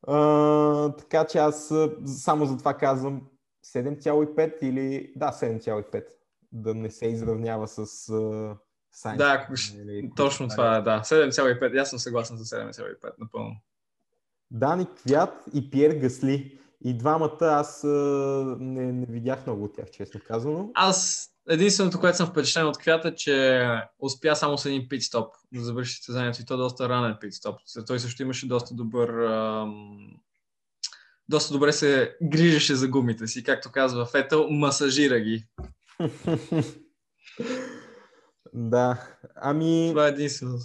[0.07, 1.73] А, така че аз
[2.05, 3.21] само за това казвам
[3.65, 6.05] 7,5 или да, 7,5.
[6.51, 8.13] Да не се изравнява с
[8.91, 9.17] Сайнс.
[9.17, 11.01] Да, ако, или, точно това е, да.
[11.05, 11.81] 7,5.
[11.81, 13.55] Аз съм съгласен с 7,5, напълно.
[14.51, 16.59] Дани Квят и Пьер Гасли.
[16.83, 17.83] И двамата аз
[18.59, 20.71] не, не видях много от тях, честно казано.
[20.73, 23.65] Аз единственото, което съм впечатлен от Квята, е, че
[23.99, 27.59] успя само с един питстоп да завърши състезанието и то доста ранен питстоп.
[27.87, 29.97] Той също имаше доста добър ам...
[31.29, 35.45] доста добре се грижеше за гумите си, както казва Фетъл, масажира ги.
[38.53, 39.87] Да, ами...
[39.89, 40.57] Това е единствено.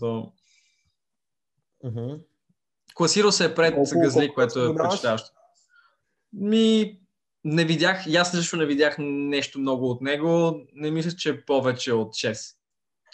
[1.85, 2.21] Uh-huh.
[2.95, 5.31] Класирал се е пред колко, Газли, колко което е впечатляващо.
[6.33, 6.99] Ми,
[7.45, 10.61] не видях, аз също не видях нещо много от него.
[10.73, 12.55] Не мисля, че е повече от 6,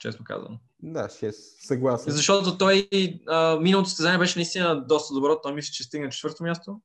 [0.01, 0.59] честно казвам.
[0.83, 1.31] Да, 6,
[1.67, 2.13] съгласен.
[2.13, 2.89] Защото той
[3.27, 5.41] а, миналото състезание беше наистина доста добро.
[5.43, 6.81] Той мисля, че стигна четвърто място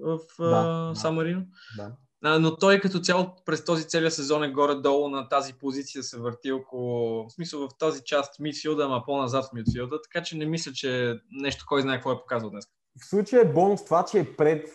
[0.00, 1.46] в да, Сан Марино.
[1.76, 1.92] Да.
[2.22, 6.52] Но той като цяло през този целият сезон е горе-долу на тази позиция се върти
[6.52, 10.72] около, в смисъл в тази част мидфилда, ама по-назад в мидфилда, така че не мисля,
[10.72, 12.64] че нещо кой знае какво е показал днес.
[13.02, 14.68] В случая е бонус това, че е пред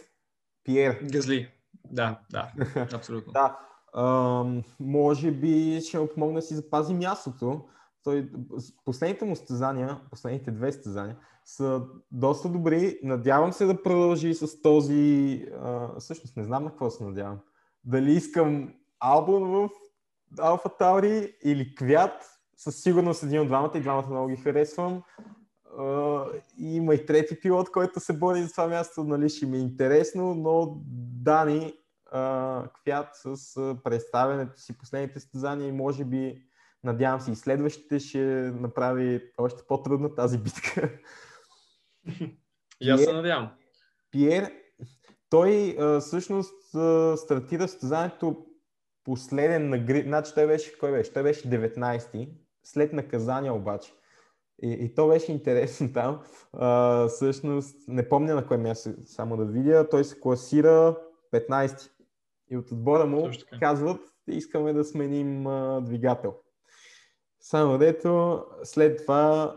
[0.64, 1.00] Пиер.
[1.04, 1.52] Газли.
[1.92, 2.52] Да, да,
[2.94, 3.34] абсолютно.
[3.34, 3.60] да.
[3.94, 4.44] А,
[4.80, 7.66] може би ще му помогне да си запази мястото.
[8.06, 8.30] Той,
[8.86, 13.00] последните му стезания, последните две стезания, са доста добри.
[13.04, 15.46] Надявам се да продължи с този...
[15.62, 17.40] А, всъщност не знам на какво се надявам.
[17.84, 19.70] Дали искам албум в
[20.40, 22.26] Алфа Таури или Квят.
[22.58, 25.04] Със сигурност един от двамата и двамата много ги харесвам.
[25.80, 29.62] Uh, има и трети пилот, който се бори за това място, нали, ще ми е
[29.62, 30.82] интересно, но
[31.24, 31.74] Дани
[32.14, 36.42] uh, Квят с представянето си последните стезания и може би,
[36.86, 38.20] надявам се и следващите ще
[38.60, 40.90] направи още по-трудна тази битка.
[42.82, 43.52] И аз се надявам.
[44.12, 44.52] Пиер,
[45.30, 48.46] той а, всъщност а, стартира състезанието
[49.04, 50.02] последен на гри...
[50.02, 51.14] Значи той беше, кой беше?
[51.14, 52.30] Той беше 19-ти,
[52.64, 53.94] след наказание обаче.
[54.64, 56.22] И, и то беше интересно там.
[56.54, 60.98] А, всъщност, не помня на кое място, само да видя, той се класира
[61.34, 61.90] 15-ти.
[62.50, 66.36] И от отбора му казват, искаме да сменим а, двигател.
[67.46, 69.56] Само дето, след това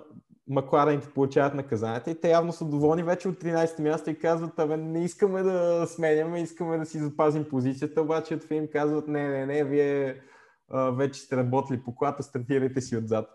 [0.48, 4.77] Макларен получават наказанията и те явно са доволни вече от 13 място и казват, абе
[4.77, 9.46] не искаме да сменяме, искаме да си запазим позицията, обаче от им казват, не, не,
[9.46, 10.22] не, вие
[10.68, 13.31] а, вече сте работили по колата, стартирайте си отзад.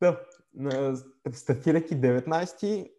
[0.00, 0.20] Да,
[1.32, 2.92] стартирайки 19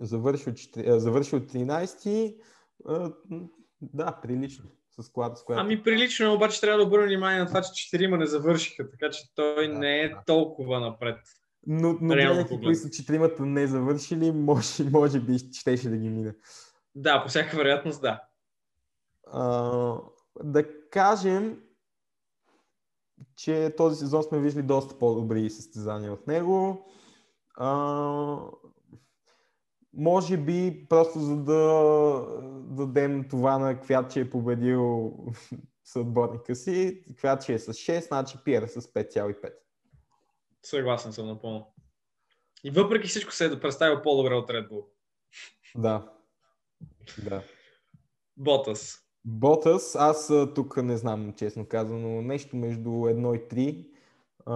[0.00, 2.36] завършил, завършил 13
[3.82, 4.70] да, прилично.
[4.98, 5.60] С колата, с която...
[5.60, 9.34] Ами прилично, обаче трябва да обърна внимание на това, че четирима не завършиха, така че
[9.34, 10.22] той да, не е да.
[10.26, 11.18] толкова напред.
[11.66, 16.34] Но, но гледайки кои са четиримата не завършили, може, може би щеше да ги мине.
[16.94, 18.22] Да, по всяка вероятност да.
[19.32, 19.94] А,
[20.44, 21.60] да кажем,
[23.36, 26.86] че този сезон сме виждали доста по-добри състезания от него.
[27.54, 28.38] А,
[29.94, 32.24] може би просто за да
[32.70, 35.14] дадем това на Квят, че е победил
[35.84, 37.02] съотборника си.
[37.18, 39.52] Квят, че е с 6, значи Пиер е с 5,5.
[40.62, 41.74] Съгласен съм напълно.
[42.64, 44.84] И въпреки всичко се е представил по-добре от Red Bull.
[45.76, 46.12] Да.
[47.24, 47.42] Да.
[48.36, 48.98] Ботас.
[49.24, 53.88] Ботас, аз тук не знам, честно казано, нещо между 1 и 3,
[54.46, 54.54] а,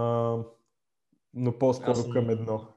[1.34, 2.12] но по-скоро съм...
[2.12, 2.71] към едно.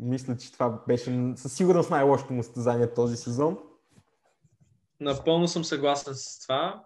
[0.00, 3.58] Мисля, че това беше със сигурност най-лошото му състезание този сезон.
[5.00, 6.84] Напълно съм съгласен с това.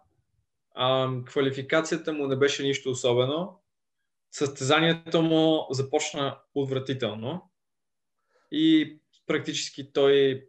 [0.74, 3.62] А, квалификацията му не беше нищо особено
[4.32, 7.50] състезанието му започна отвратително
[8.50, 10.44] и практически той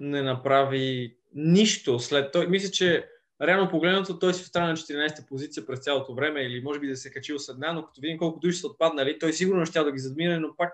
[0.00, 2.46] не направи нищо след той.
[2.46, 3.08] Мисля, че
[3.42, 6.96] реално погледнато той си остана на 14-та позиция през цялото време или може би да
[6.96, 9.84] се е качил с една, но като видим колко души са отпаднали, той сигурно ще
[9.84, 10.72] да ги задмине, но пак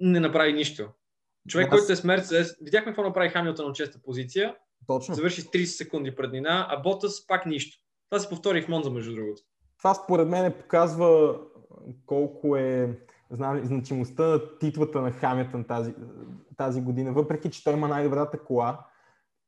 [0.00, 0.88] не направи нищо.
[1.48, 1.78] Човек, Аз...
[1.78, 5.14] който е с Мерцедес, видяхме какво направи Хамилтон на 6-та позиция, Точно.
[5.14, 7.78] завърши с 30 секунди преднина, а Ботас пак нищо.
[8.10, 9.42] Това се повтори в Монза, между другото.
[9.78, 11.38] Това според мен показва
[12.06, 12.98] колко е
[13.30, 15.94] знам, значимостта на титлата на Хамилтън тази,
[16.56, 17.12] тази година.
[17.12, 18.86] Въпреки, че той има най-добрата кола,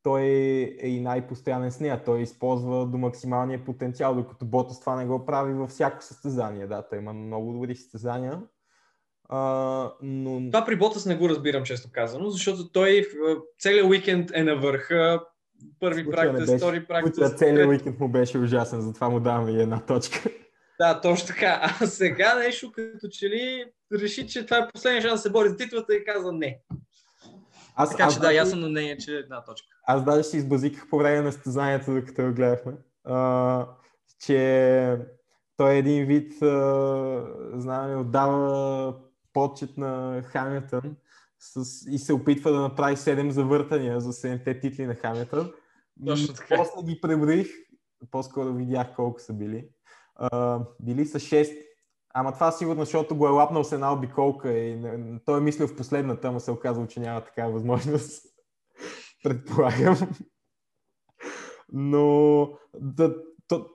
[0.02, 0.22] той
[0.82, 2.04] е и най-постоянен с нея.
[2.04, 6.66] Той използва до максималния потенциал, докато Ботас това не го прави във всяко състезание.
[6.66, 8.42] Да, той има много добри състезания.
[9.28, 10.50] А, но...
[10.50, 13.06] Това при Ботас не го разбирам, често казано, защото той
[13.58, 15.20] целият уикенд е на върха,
[15.80, 17.36] първи практик, втори практик.
[17.36, 20.30] Целият уикенд му беше ужасен, затова му даваме и една точка.
[20.80, 21.76] Да, точно така.
[21.80, 23.64] А сега нещо като че ли
[24.00, 26.60] реши, че това е последния шанс да се бори за титлата и каза не.
[27.76, 29.68] Аз, така аз, че да, аз съм на мнение, че една точка.
[29.86, 32.72] Аз даже си избазиках по време на състезанието, докато го гледахме,
[33.04, 33.66] а,
[34.26, 34.96] че
[35.56, 38.94] той е един вид, а, знаме, отдава
[39.32, 40.96] почет на Хамилтън
[41.38, 45.52] с, и се опитва да направи 7 завъртания за 7-те титли на Хамилтън.
[46.06, 46.56] Точно така.
[46.56, 47.48] После ги преброих,
[48.10, 49.68] по-скоро видях колко са били.
[50.20, 51.66] Uh, били са 6.
[52.14, 54.82] Ама това сигурно, защото го е лапнал с една обиколка и
[55.24, 58.26] той е мислил в последната, ама се оказал, че няма такава възможност.
[59.22, 59.96] Предполагам.
[61.72, 62.48] Но
[62.80, 63.16] да,
[63.48, 63.66] то,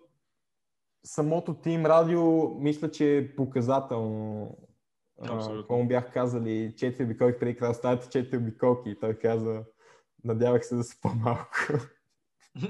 [1.05, 4.57] самото Team радио мисля, че е показателно.
[5.21, 5.61] Абсолютно.
[5.61, 8.89] Какво му бях казали, четири обиколки преди края стават четири обиколки.
[8.89, 9.63] И той каза,
[10.23, 11.57] надявах се да са по-малко.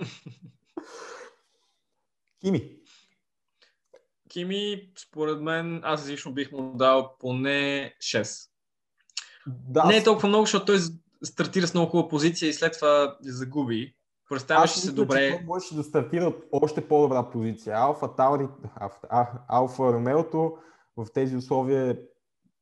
[2.42, 2.78] Кими.
[4.30, 8.50] Кими, според мен, аз лично бих му дал поне 6.
[9.48, 10.80] Да, Не е толкова много, защото той
[11.24, 13.96] стартира с много хубава позиция и след това загуби.
[14.30, 15.32] Представяше Аз се добре.
[15.32, 17.76] Той можеше да стартира от още по-добра позиция.
[17.78, 20.58] Алфа Таури, Алфа, Алфа Ромеото
[20.98, 21.98] в тези условия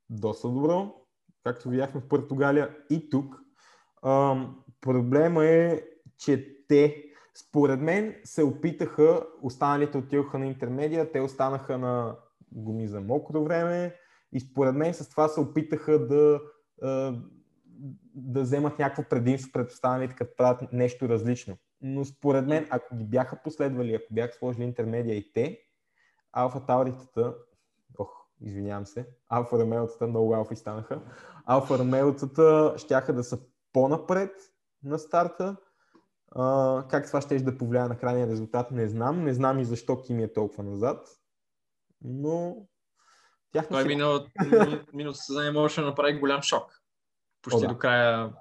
[0.10, 0.96] доста добро,
[1.44, 3.42] както видяхме в Португалия и тук.
[4.04, 5.82] Ам, проблема е,
[6.18, 7.04] че те,
[7.36, 12.16] според мен, се опитаха, останалите отидоха на интермедия, те останаха на
[12.52, 13.96] гуми за мокро време
[14.32, 16.42] и според мен с това се опитаха да,
[16.82, 17.14] а,
[18.16, 21.58] да вземат някакво предимство пред останалите, като правят нещо различно.
[21.82, 25.60] Но според мен, ако ги бяха последвали, ако бяха сложили интермедия и те,
[26.32, 27.36] Алфа Тауритата,
[27.98, 31.02] ох, извинявам се, Алфа Ромеотата, много алфи станаха,
[31.46, 33.40] Алфа Ромеотата щяха да са
[33.74, 34.32] по-напред
[34.84, 35.56] на старта.
[36.32, 39.24] А, как това ще да повлияе на крайния резултат, не знам.
[39.24, 41.08] Не знам и защо Кими е толкова назад.
[42.02, 42.68] Но
[43.52, 44.32] тяхна Той миналото
[44.94, 46.82] миналото състезание можеше да направи голям шок.
[47.42, 47.68] Почти О, да.
[47.68, 48.34] до края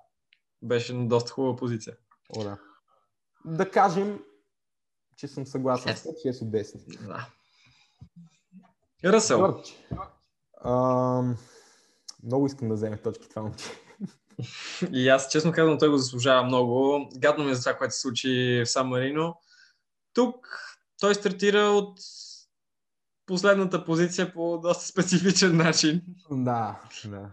[0.62, 1.96] беше на доста хубава позиция.
[2.36, 2.58] О, да.
[3.44, 4.20] да кажем,
[5.16, 7.06] че съм съгласен с теб, 6 от 10.
[7.06, 7.28] Да.
[9.04, 9.38] Ръсъл.
[9.38, 9.74] Джордж.
[10.64, 11.36] Ам,
[12.22, 13.64] много искам да вземе точки това момче.
[14.92, 17.08] И аз, честно казвам, той го заслужава много.
[17.16, 19.40] Гадно ми е за това, което се случи в Сан Марино.
[20.12, 20.48] Тук
[21.00, 21.98] той стартира от
[23.26, 26.02] последната позиция по доста специфичен начин.
[26.30, 27.30] Да, да.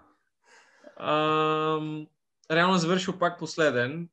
[1.07, 2.07] Ам,
[2.51, 4.09] реално е завършил пак последен.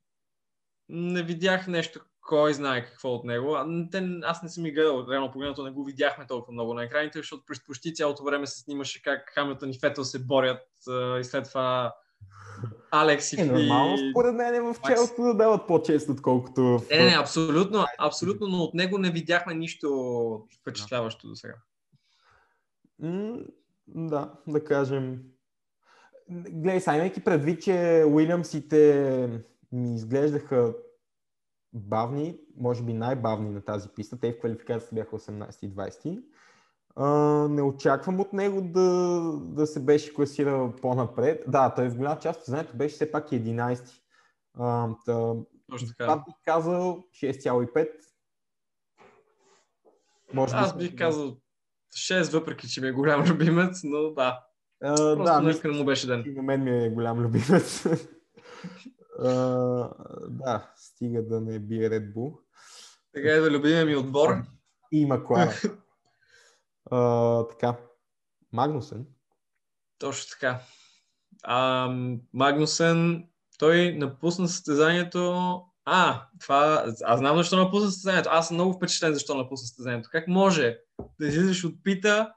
[0.88, 3.54] Не видях нещо, кой знае какво от него.
[3.54, 6.84] А, те, аз не съм и гледал, реално погледнато не го видяхме толкова много на
[6.84, 11.18] екраните, защото през почти цялото време се снимаше как Хамилтън и Фетъл се борят а,
[11.18, 11.94] и след това
[12.90, 13.40] Алекс и...
[13.40, 16.82] Е нормално, според мен е в челото да дават по-често, отколкото в...
[16.90, 21.54] Не, не, абсолютно, абсолютно, но от него не видяхме нищо впечатляващо до сега.
[23.02, 23.36] М,
[23.86, 25.18] да, да кажем.
[26.30, 30.74] Гледай, сега имайки предвид, че Уилямсите ми изглеждаха
[31.78, 34.20] бавни, може би най-бавни на тази писта.
[34.20, 36.22] Те в квалификацията бяха 18 и 20.
[36.96, 37.08] А,
[37.48, 38.90] не очаквам от него да,
[39.40, 41.44] да се беше класирал по-напред.
[41.48, 44.00] Да, той в голяма част от знанието беше все пак 11.
[44.58, 45.34] А, та,
[45.70, 47.88] Точно това бих казал 6,5.
[50.34, 51.36] Може Аз бих казал
[51.96, 54.40] 6, въпреки че ми е голям любимец, но да.
[54.82, 56.24] А, Просто да, да, мисля, му беше ден.
[56.26, 57.86] И на мен ми е голям любимец.
[59.18, 59.30] А,
[60.28, 62.38] да, стига да не бие Red Bull.
[63.14, 64.28] Сега е да любимия ми отбор.
[64.92, 65.54] И Маклара.
[67.50, 67.76] Така.
[68.52, 69.06] Магнусен.
[69.98, 70.60] Точно така.
[71.42, 71.88] А,
[72.32, 75.62] Магнусен, той напусна състезанието.
[75.84, 76.84] А, това.
[77.04, 78.28] Аз знам защо напусна състезанието.
[78.32, 80.08] Аз съм много впечатлен защо напусна състезанието.
[80.12, 80.78] Как може
[81.20, 82.34] да излизаш от пита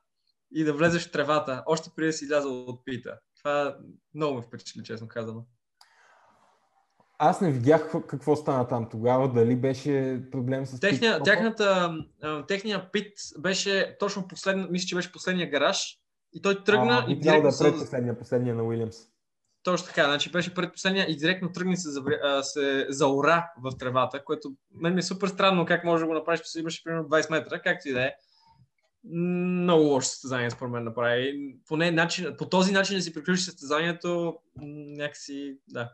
[0.51, 3.19] и да влезеш в тревата, още преди да си излязъл от пита?
[3.37, 3.77] Това
[4.13, 5.45] много ме впечатли, честно казано.
[7.23, 9.33] Аз не видях какво- стана там тогава.
[9.33, 11.23] Дали беше проблем с Техния, пит-стопа?
[11.23, 11.97] тяхната,
[12.47, 15.97] техния пит беше точно последния, мисля, че беше последния гараж
[16.33, 18.95] и той тръгна а, и директно да е предпоследния, последния на Уилямс.
[19.63, 21.89] Точно така, значи беше предпоследния и директно тръгна се,
[22.41, 26.41] се заора в тревата, което мен ми е супер странно как може да го направиш,
[26.41, 28.11] че имаше примерно 20 метра, както и да е.
[29.03, 31.33] Много лошо състезание според мен направи.
[31.67, 34.37] Поне начин, по този начин да си приключи състезанието,
[34.97, 35.89] някакси, да.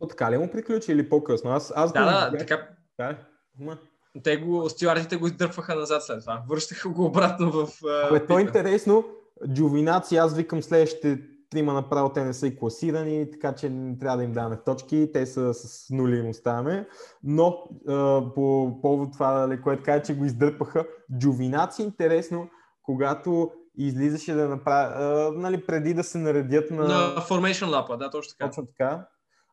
[0.00, 1.50] То така ли му приключи или по-късно?
[1.50, 2.48] Аз, аз Да, да, видях.
[2.48, 3.16] така, Да,
[3.58, 3.78] ма.
[4.22, 6.42] те го, стюардите го издърпваха назад след това.
[6.50, 7.68] Връщаха го обратно в...
[7.86, 9.04] а, Абе, то е интересно.
[9.52, 11.18] Джовинаци, аз викам следващите
[11.50, 15.10] трима направо, те не са и класирани, така че не трябва да им даваме точки,
[15.12, 16.88] те са с нули им оставяме.
[17.22, 20.86] Но а, по повод това, нали, което каза, че го издърпаха,
[21.18, 22.48] Джовинаци интересно,
[22.82, 26.84] когато излизаше да направи, а, нали, преди да се наредят на...
[26.84, 28.50] На Formation Lap, да, точно така.
[28.50, 29.06] Точно така.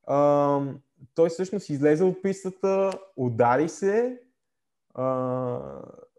[0.07, 0.59] А,
[1.15, 4.19] той всъщност излезе от пистата, удари се,
[4.93, 5.59] а,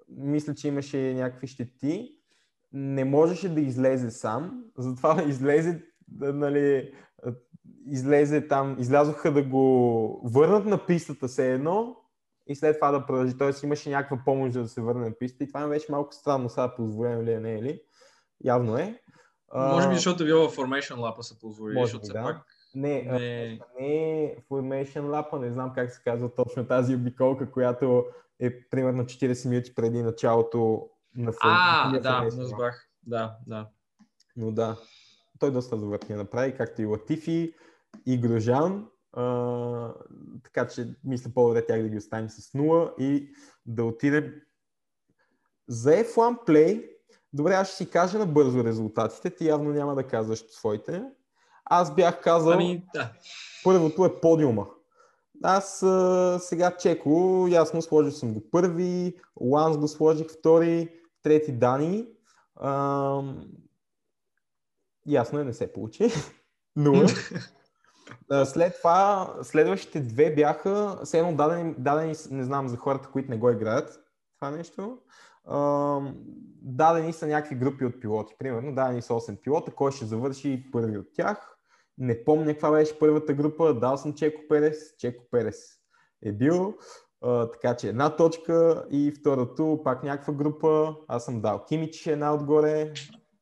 [0.09, 2.15] мисля, че имаше някакви щети,
[2.73, 6.93] не можеше да излезе сам, затова излезе, да, нали,
[7.87, 11.97] излезе там, излязоха да го върнат на пистата все едно
[12.47, 13.39] и след това да продължи.
[13.39, 16.49] Тоест имаше някаква помощ да се върне на пистата и това ми беше малко странно,
[16.49, 17.83] сега позволено ли е, не е ли?
[18.45, 19.01] Явно е.
[19.55, 22.23] Може би, защото е било в Formation Lap се позволи, може защото би, все да.
[22.23, 22.37] пак
[22.75, 23.61] Не, Не.
[23.81, 24.37] не.
[24.51, 28.07] Formation Lap, не знам как се казва точно тази обиколка, която
[28.41, 32.89] е примерно 40 минути преди началото на Форм- А, на да, Formation разбрах.
[33.03, 33.69] Да, да.
[34.37, 34.77] Но да,
[35.39, 37.55] той доста завъртни направи, както и Латифи,
[38.07, 38.89] и Грожан.
[39.13, 39.95] А,
[40.45, 43.31] така че мисля по-добре тях да ги оставим с 0 и
[43.67, 44.35] да отидем
[45.69, 46.91] за F1 Play.
[47.33, 49.31] Добре, аз ще си кажа набързо резултатите.
[49.31, 51.05] Ти явно няма да казваш своите.
[51.71, 53.13] Аз бях казал, Ами, да.
[53.65, 54.67] първото е подиума.
[55.43, 60.89] Аз а, сега Чеко, ясно сложил съм го първи, Ланс го сложих втори,
[61.23, 62.07] трети Дани.
[62.57, 63.23] А,
[65.07, 66.11] ясно е, не се получи.
[66.77, 67.07] Нула.
[68.31, 73.31] А, След това, следващите две бяха, все едно дадени, дадени, не знам за хората, които
[73.31, 74.01] не го играят,
[74.39, 74.99] това нещо.
[75.45, 76.01] А,
[76.63, 78.35] дадени са някакви групи от пилоти.
[78.39, 81.58] Примерно, дадени са 8 пилота, кой ще завърши първи от тях.
[81.99, 85.79] Не помня каква беше първата група, дал съм Чеко Перес, Чеко Перес
[86.23, 86.75] е бил.
[87.21, 90.97] А, така че една точка и второто пак някаква група.
[91.09, 92.93] Аз съм дал Кимич е една отгоре,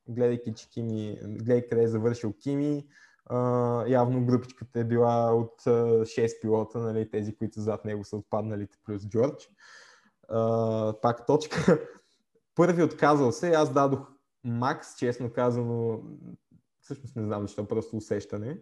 [0.08, 2.86] гледайки, че Кими, гледай къде е завършил Кими.
[3.30, 8.16] Uh, явно групичката е била от uh, 6 пилота, нали, тези, които зад него са
[8.16, 9.50] отпадналите плюс Джордж.
[10.30, 11.80] Uh, пак точка.
[12.54, 14.00] Първи отказал се, аз дадох
[14.44, 16.00] Макс, честно казано,
[16.86, 18.58] всъщност не знам защо, просто усещане.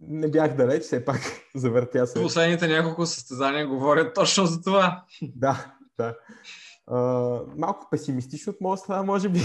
[0.00, 1.20] Не бях далеч, все пак
[1.54, 2.22] завъртя се.
[2.22, 5.04] Последните няколко състезания говорят точно за това.
[5.22, 6.16] Да, да.
[6.90, 9.40] Uh, малко песимистично от моя страна, може би,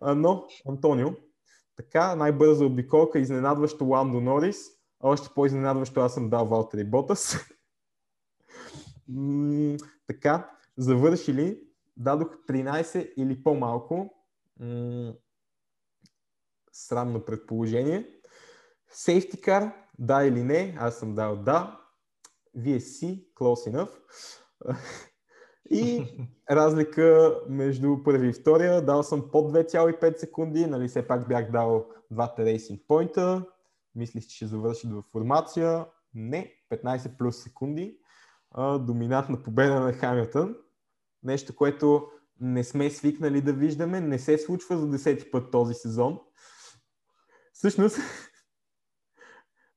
[0.00, 1.08] а, но Антонио,
[1.76, 4.56] така, най-бърза обиколка, изненадващо Ландо Норис,
[5.00, 7.36] а още по-изненадващо аз съм дал Валтери Ботас.
[9.08, 9.76] М,
[10.06, 11.60] така, завършили,
[11.96, 14.14] дадох 13 или по-малко.
[14.60, 15.14] М,
[16.74, 18.08] срамно предположение.
[18.92, 21.80] Сейфти кар, да или не, аз съм дал да.
[22.58, 23.90] VSC, close enough.
[25.70, 26.06] И
[26.50, 31.88] разлика между първи и втория, дал съм под 2,5 секунди, нали все пак бях дал
[32.10, 33.46] двата рейсинг поинта,
[33.94, 37.98] мислих, че ще завърши в формация, не, 15 плюс секунди,
[38.50, 40.56] а, доминантна победа на Хамилтън,
[41.22, 42.08] нещо, което
[42.40, 46.20] не сме свикнали да виждаме, не се случва за десети път този сезон.
[47.54, 47.98] Всъщност,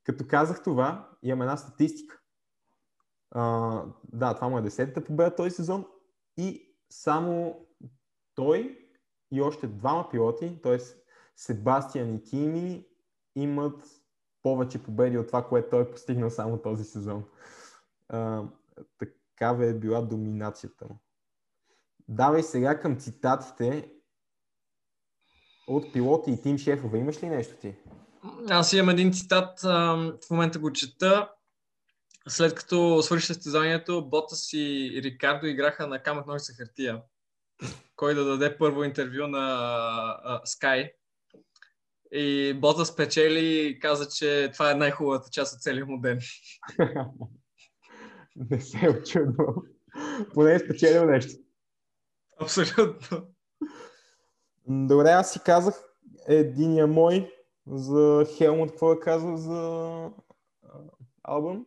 [0.03, 2.21] като казах това, имам една статистика.
[3.32, 5.86] А, да, това му е десетата победа този сезон
[6.38, 7.65] и само
[8.36, 8.89] той
[9.32, 10.78] и още двама пилоти, т.е.
[11.36, 12.88] Себастиан и Кими,
[13.36, 13.84] имат
[14.43, 17.25] повече победи от това, което той е постигнал само този сезон.
[18.09, 18.43] А,
[18.99, 20.99] такава е била доминацията му.
[22.07, 23.96] Давай сега към цитатите
[25.68, 26.97] от пилоти и тим шефове.
[26.97, 27.74] Имаш ли нещо ти?
[28.49, 31.32] Аз имам един цитат, в момента го чета.
[32.28, 37.01] След като свърши състезанието, Ботас и Рикардо играха на камък ножица хартия.
[37.95, 39.41] Кой да даде първо интервю на
[40.45, 40.91] Sky.
[42.11, 46.20] И Ботас печели и каза, че това е най-хубавата част от целия му ден.
[48.36, 49.55] Не се очудвам.
[50.34, 51.34] Поне е спечелил нещо.
[52.41, 53.28] Абсолютно.
[54.70, 55.84] Добре, аз си казах
[56.28, 57.34] единия мой
[57.68, 59.61] за Хелмут, какво е казал за
[60.63, 60.80] а,
[61.24, 61.65] албум.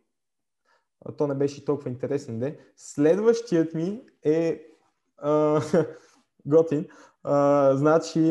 [1.05, 2.59] А, то не беше толкова интересен, де.
[2.75, 4.65] Следващият ми е
[5.17, 5.61] а,
[6.45, 6.87] готин.
[7.23, 8.29] А, значи,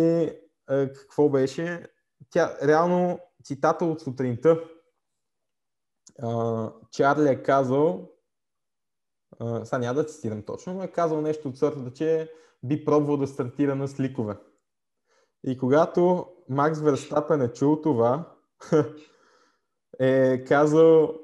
[0.66, 1.86] а, какво беше?
[2.30, 4.64] Тя, реално, цитата от сутринта.
[6.22, 8.12] А, Чарли е казал,
[9.38, 13.16] а, сега няма да цитирам точно, но е казал нещо от сорта, че би пробвал
[13.16, 14.36] да стартира на сликове.
[15.46, 18.28] И когато Макс Верстапен е чул това,
[20.00, 21.14] е казал,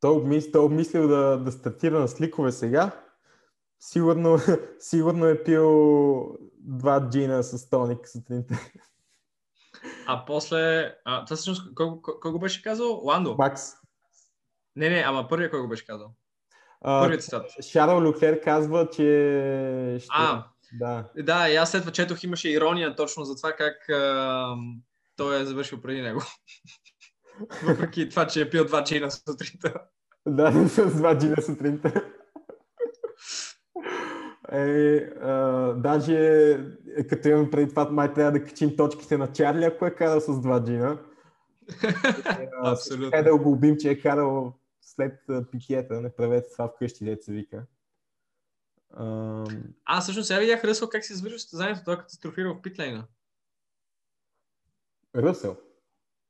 [0.00, 2.90] той, обмис, той обмислил да, да стартира на сликове сега,
[3.80, 4.38] сигурно,
[4.78, 8.54] сигурно е пил два джина с тоник сутринта.
[10.06, 10.94] А после...
[11.04, 13.00] А, това всъщност, кой, го- кой, кой го беше казал?
[13.04, 13.34] Ландо?
[13.38, 13.62] Макс.
[14.76, 16.14] Не, не, ама първият кой го беше казал?
[16.80, 17.64] Първият цитат.
[17.64, 20.08] Шарл Люклер казва, че ще...
[20.10, 21.10] А, Да.
[21.16, 24.54] да, и аз след това четох, имаше ирония точно за това как а,
[25.16, 26.22] той е завършил преди него.
[27.62, 29.74] Въпреки това, че е пил два джина сутринта.
[30.26, 32.10] Да, с два джина сутринта.
[34.52, 36.14] Е, а, даже
[36.96, 40.20] е, като имам преди това, май трябва да качим точките на Чарли, ако е карал
[40.20, 40.98] с два джина.
[42.62, 43.18] А, Абсолютно.
[43.18, 45.20] Е да го убим, че е карал след
[45.52, 46.00] пикета.
[46.00, 47.66] Не правете това вкъщи, се вика.
[48.90, 49.44] А,
[49.84, 53.04] А, всъщност сега видях Ръсъл как се извършва състезанието, той е катастрофирал в питлейна.
[55.16, 55.56] Ръсел.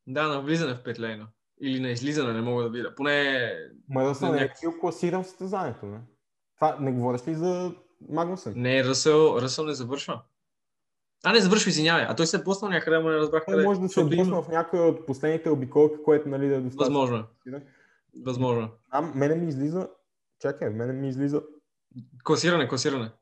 [0.07, 1.29] Да, на влизане в питлейна.
[1.61, 2.95] Или на излизане, не мога да видя.
[2.95, 3.53] Поне...
[3.89, 6.01] Ма Ръсъл не е бил класиран в състезанието, не?
[6.55, 7.75] Това не говориш ли за
[8.09, 8.53] Магнусен?
[8.57, 10.23] Не, Ръсъл, Ръсъл не завършва.
[11.25, 12.05] А, не завършва, извинявай.
[12.09, 13.63] А той се е блъснал някъде, ама не разбрах къде.
[13.65, 17.01] може да се е блъснал в някоя от последните обиколки, което нали да е достатъчно.
[17.01, 17.27] Възможно.
[17.47, 17.63] е.
[18.25, 18.63] Възможно.
[18.63, 18.69] е.
[18.91, 19.89] А, мене ми излиза...
[20.41, 21.43] Чакай, мене ми излиза...
[22.25, 23.13] Класиране, класиране.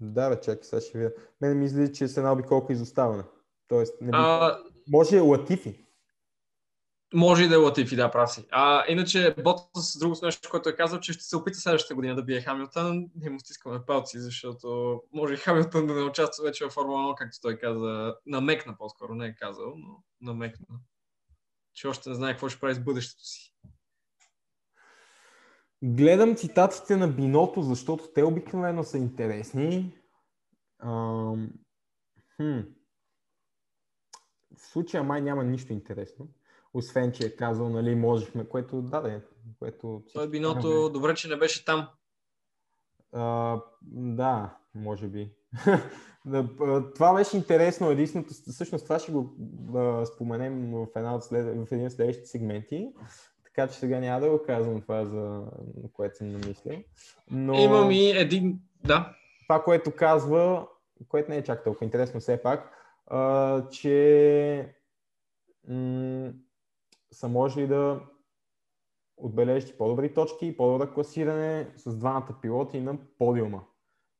[0.00, 1.12] Да, бе, чакай, сега ще видя.
[1.40, 3.22] Мене ми излиза, че е с една обиколка изоставане.
[3.68, 4.16] Тоест, не би...
[4.20, 5.84] А, Може е Латифи.
[7.14, 8.46] може и да е Латифи, да, прав си.
[8.50, 12.22] А, иначе Ботас, друго нещо, което е казал, че ще се опита следващата година да
[12.22, 13.10] бие Хамилтън.
[13.14, 17.14] Ние му стискаме палци, защото може и Хамилтън да не участва вече в Формула 1,
[17.18, 18.14] както той каза.
[18.26, 20.66] Намекна по-скоро, не е казал, но намекна.
[21.74, 23.54] Че още не знае какво ще прави с бъдещето си.
[25.82, 29.94] Гледам цитатите на Биното, защото те обикновено са интересни.
[30.78, 31.50] Ам...
[32.36, 32.60] Хм.
[34.56, 36.28] В случая май няма нищо интересно.
[36.74, 39.20] Освен, че е казал, нали, можехме, което да, да,
[39.58, 40.02] което...
[40.14, 40.92] Той биното, знаем.
[40.92, 41.88] добре, че не беше там.
[43.12, 43.58] А,
[43.92, 45.34] да, може би.
[46.94, 47.90] Това беше интересно.
[47.90, 49.36] Единственото, всъщност това ще го
[49.76, 52.92] а, споменем в, една от след, в един от следващите сегменти.
[53.54, 55.42] Така че сега няма да го казвам това, за
[55.92, 56.78] което съм намислил.
[57.30, 58.60] Но Имам и един...
[58.84, 59.14] Да.
[59.46, 60.66] това, което казва,
[61.08, 62.72] което не е чак толкова интересно все пак,
[63.06, 64.74] а, че
[65.68, 66.32] м-
[67.12, 68.00] са можели да
[69.16, 73.62] отбележат по-добри точки и по-добро класиране с двамата пилоти на подиума.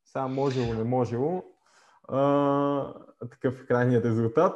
[0.04, 1.44] Сега можело, не можело.
[2.08, 2.94] А,
[3.30, 4.54] такъв е крайният резултат.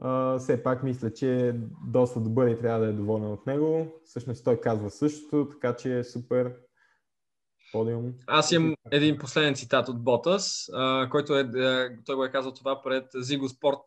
[0.00, 1.52] А, все пак мисля, че е
[1.86, 4.00] доста добър и трябва да е доволен от него.
[4.04, 6.54] Всъщност той казва същото, така че е супер
[7.72, 8.12] подиум.
[8.26, 11.50] Аз имам един последен цитат от Ботас, а, който е,
[12.06, 13.82] той го е казал това пред Зиго Спорт,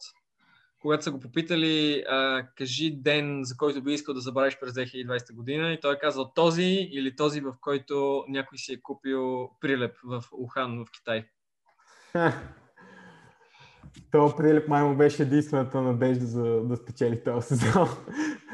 [0.81, 5.35] когато са го попитали, а, кажи ден, за който би искал да забравиш през 2020
[5.35, 9.95] година и той е казал този или този, в който някой си е купил прилеп
[10.03, 11.25] в Ухан, в Китай.
[14.11, 17.87] То прилеп май му беше единствената надежда за да спечели този сезон.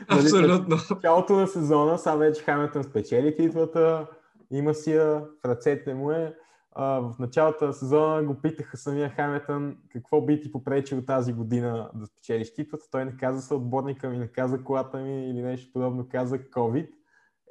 [0.10, 0.78] Нали, Абсолютно.
[0.78, 4.08] В началото на сезона, сега вече Хамилтън спечели титлата,
[4.52, 5.06] има си я
[5.44, 6.36] в ръцете му е.
[6.72, 11.90] А, в началото на сезона го питаха самия Хамилтън какво би ти попречил тази година
[11.96, 12.86] да спечелиш титлата.
[12.92, 16.90] Той не каза съотборника ми, не каза колата ми или нещо подобно, каза COVID.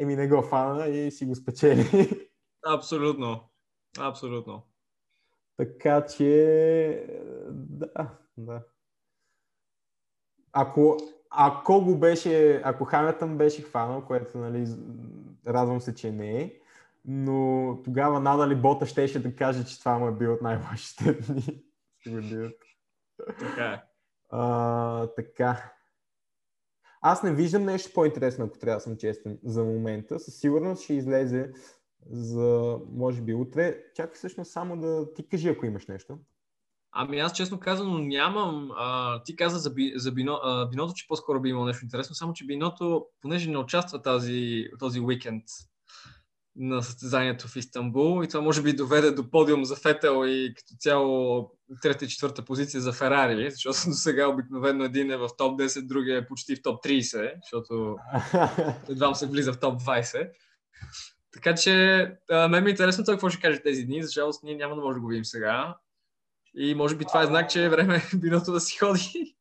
[0.00, 2.10] Еми не го фана и си го спечели.
[2.66, 3.40] Абсолютно.
[3.98, 4.62] Абсолютно.
[5.56, 7.06] Така че,
[7.50, 8.62] да, да.
[10.52, 10.96] Ако,
[11.30, 14.66] ако го беше, ако Хамилтън беше хванал, което, нали,
[15.46, 16.52] радвам се, че не е,
[17.04, 21.64] но тогава надали Бота щеше да каже, че това му е бил от най-лошите дни.
[23.38, 23.82] Така е.
[24.30, 25.72] А, така.
[27.00, 30.18] Аз не виждам нещо по-интересно, ако трябва да съм честен, за момента.
[30.18, 31.52] Със сигурност ще излезе
[32.10, 33.76] за, може би, утре.
[33.94, 36.18] Чакай всъщност само да ти кажи, ако имаш нещо.
[36.92, 38.70] Ами аз честно казано нямам.
[38.76, 42.14] А, ти каза за, би, за бино, а, биното, че по-скоро би имало нещо интересно,
[42.14, 45.44] само че биното, понеже не участва тази, този уикенд
[46.56, 50.74] на състезанието в Истанбул и това може би доведе до подиум за Фетел и като
[50.80, 51.50] цяло
[51.82, 55.86] трета и четвърта позиция за Ферари, защото до сега обикновено един е в топ 10,
[55.86, 57.96] другия е почти в топ 30, защото
[58.88, 60.30] едва се влиза в топ 20.
[61.36, 61.72] Така че
[62.30, 64.02] а, мен ми е интересно той какво ще каже тези дни.
[64.02, 65.76] За жалост ние няма да може да го видим сега.
[66.54, 69.36] И може би това е знак, че е време биното да си ходи.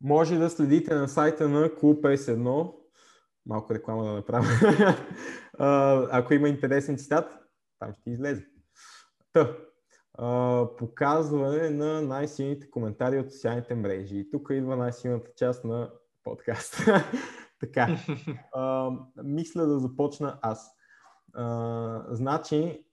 [0.00, 2.72] Може да следите на сайта на Клуб S1.
[3.46, 4.46] Малко реклама да направя.
[5.62, 7.38] А, Ако има интересен цитат,
[7.78, 8.46] там ще излезе.
[9.32, 9.56] Та,
[10.18, 14.18] а, показване на най-силните коментари от социалните мрежи.
[14.18, 15.90] И тук идва най-силната част на
[16.24, 17.04] подкаста.
[17.60, 17.98] така,
[18.52, 18.90] а,
[19.24, 20.79] мисля да започна аз.
[22.08, 22.84] Значи,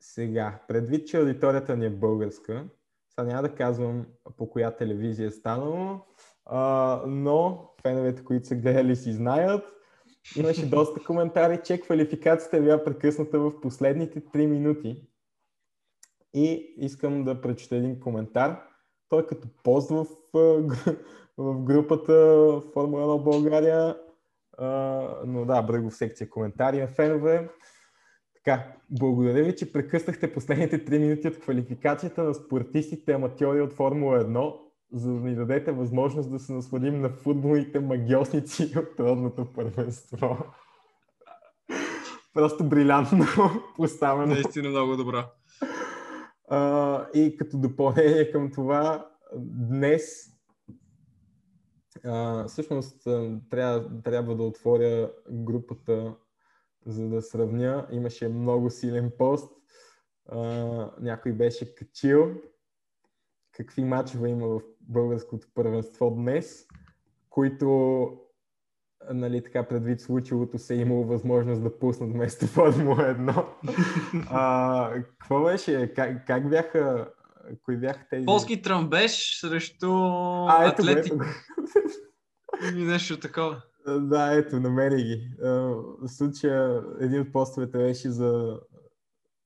[0.00, 2.68] сега, предвид, че аудиторията ни е българска,
[3.10, 4.06] сега няма да казвам
[4.36, 6.00] по коя телевизия е станало,
[6.46, 9.74] а, но феновете, които са гледали, си знаят.
[10.36, 15.08] Имаше доста коментари, че квалификацията е била прекъсната в последните 3 минути.
[16.34, 18.62] И искам да прочета един коментар.
[19.08, 20.06] Той като пост в,
[21.38, 22.12] в групата
[22.72, 23.96] Формула 1 България.
[25.26, 27.48] Но да, бръгов секция коментари на фенове.
[28.34, 34.24] Така, благодаря ви, че прекъснахте последните 3 минути от квалификацията на спортистите аматьори от Формула
[34.24, 34.54] 1,
[34.92, 40.38] за да ни дадете възможност да се насладим на футболните магиосници от родното първенство.
[42.34, 43.24] Просто брилянтно
[43.76, 44.34] поставено.
[44.34, 45.30] Наистина много добра.
[47.14, 49.06] И като допълнение към това,
[49.70, 50.37] днес
[52.04, 53.02] А, всъщност
[53.50, 56.14] трябва, трябва да отворя групата,
[56.86, 57.86] за да сравня.
[57.90, 59.52] Имаше много силен пост.
[60.26, 60.40] А,
[61.00, 62.34] някой беше качил
[63.58, 66.66] какви мачове има в българското първенство днес,
[67.30, 68.10] които
[69.10, 72.96] нали, така предвид случилото се е имало възможност да пуснат вместо Формула
[74.28, 75.04] 1.
[75.18, 75.92] какво беше?
[75.94, 77.10] Как, как бяха
[77.62, 78.26] Кои бяха тези?
[78.26, 79.92] Полски тръмбеж срещу
[80.48, 81.14] а, ето атлетик.
[81.14, 82.76] Го, ето.
[82.76, 83.62] Нещо такова.
[83.86, 85.30] Да, ето, намери ги.
[85.40, 88.60] В случая един от постовете беше за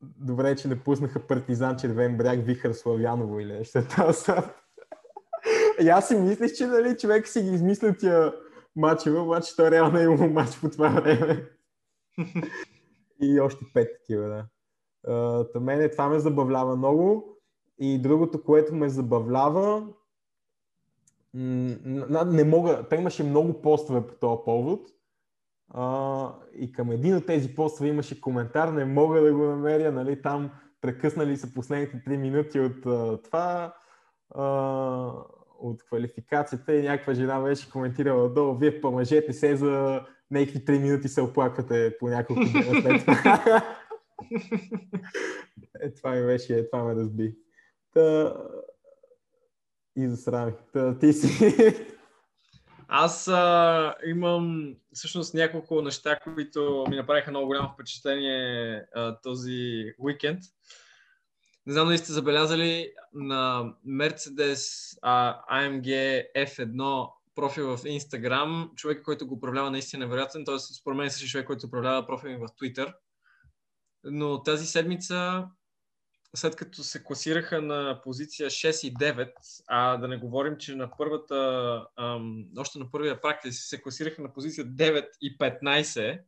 [0.03, 4.15] добре, че не пуснаха партизан червен бряг Вихър Славяново или нещо това.
[5.81, 8.35] И аз си мислех, че нали, човек си ги измисля тия
[8.77, 11.49] матчове, обаче той реално е имал матч по това време.
[13.23, 14.47] И още пет такива, да.
[15.09, 17.32] Uh, мене това ме забавлява много.
[17.85, 19.87] И другото, което ме забавлява,
[21.35, 24.80] не мога, та имаше много постове по този повод
[25.68, 30.22] а, и към един от тези постове имаше коментар, не мога да го намеря, нали,
[30.22, 33.74] там прекъснали са последните 3 минути от а, това,
[34.30, 34.45] а,
[35.59, 41.09] от квалификацията и някаква жена беше коментирала долу, вие помъжете се за някакви 3 минути
[41.09, 43.62] се оплаквате по няколко дни след това.
[45.80, 47.37] е, това ми беше, това ме разби.
[47.95, 48.36] Та...
[49.97, 50.53] И засрами.
[50.72, 51.53] Та, ти си.
[52.88, 60.40] Аз а, имам всъщност няколко неща, които ми направиха много голямо впечатление а, този уикенд.
[61.66, 68.74] Не знам дали сте забелязали на Mercedes а, AMG F1 профил в Instagram.
[68.74, 70.59] Човек, който го управлява наистина невероятен, т.е.
[70.59, 72.95] според мен е човек, който управлява профил в Twitter.
[74.05, 75.49] Но тази седмица
[76.37, 79.33] след като се класираха на позиция 6 и 9,
[79.66, 81.37] а да не говорим, че на първата,
[81.97, 86.20] ам, още на първия практик се класираха на позиция 9 и 15,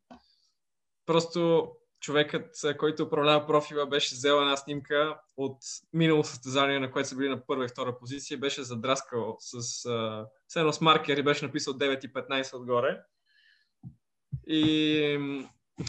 [1.06, 1.68] просто
[2.00, 5.58] човекът, който управлява профила, беше взел една снимка от
[5.92, 10.26] минало състезание, на което са били на първа и втора позиция, беше задраскал с, а,
[10.48, 13.00] с едно с маркер и беше написал 9 и 15 отгоре.
[14.46, 15.44] И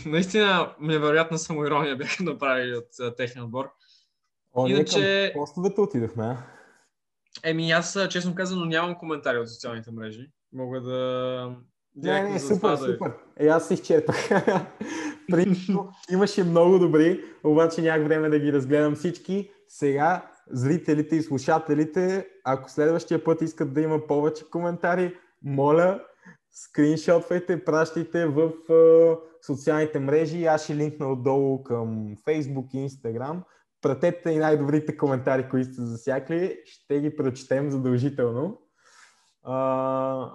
[0.05, 3.71] наистина невероятна самоирония бяха направили от техния отбор.
[4.55, 5.31] О, Иначе...
[5.33, 6.37] към постовете отидохме.
[7.43, 10.31] Еми, аз честно казано нямам коментари от социалните мрежи.
[10.53, 11.55] Мога да...
[11.95, 13.13] Не, не, супер, супер.
[13.37, 14.29] Е, аз се изчерпах.
[15.31, 19.49] Принципно имаше много добри, обаче нямах време да ги разгледам всички.
[19.67, 25.99] Сега зрителите и слушателите, ако следващия път искат да има повече коментари, моля,
[26.51, 30.45] скриншотвайте, пращайте в uh, социалните мрежи.
[30.45, 33.41] Аз ще линкна отдолу към Facebook и Instagram
[33.85, 36.57] пратете и най-добрите коментари, които сте засякли.
[36.65, 38.61] Ще ги прочетем задължително.
[39.43, 40.31] А,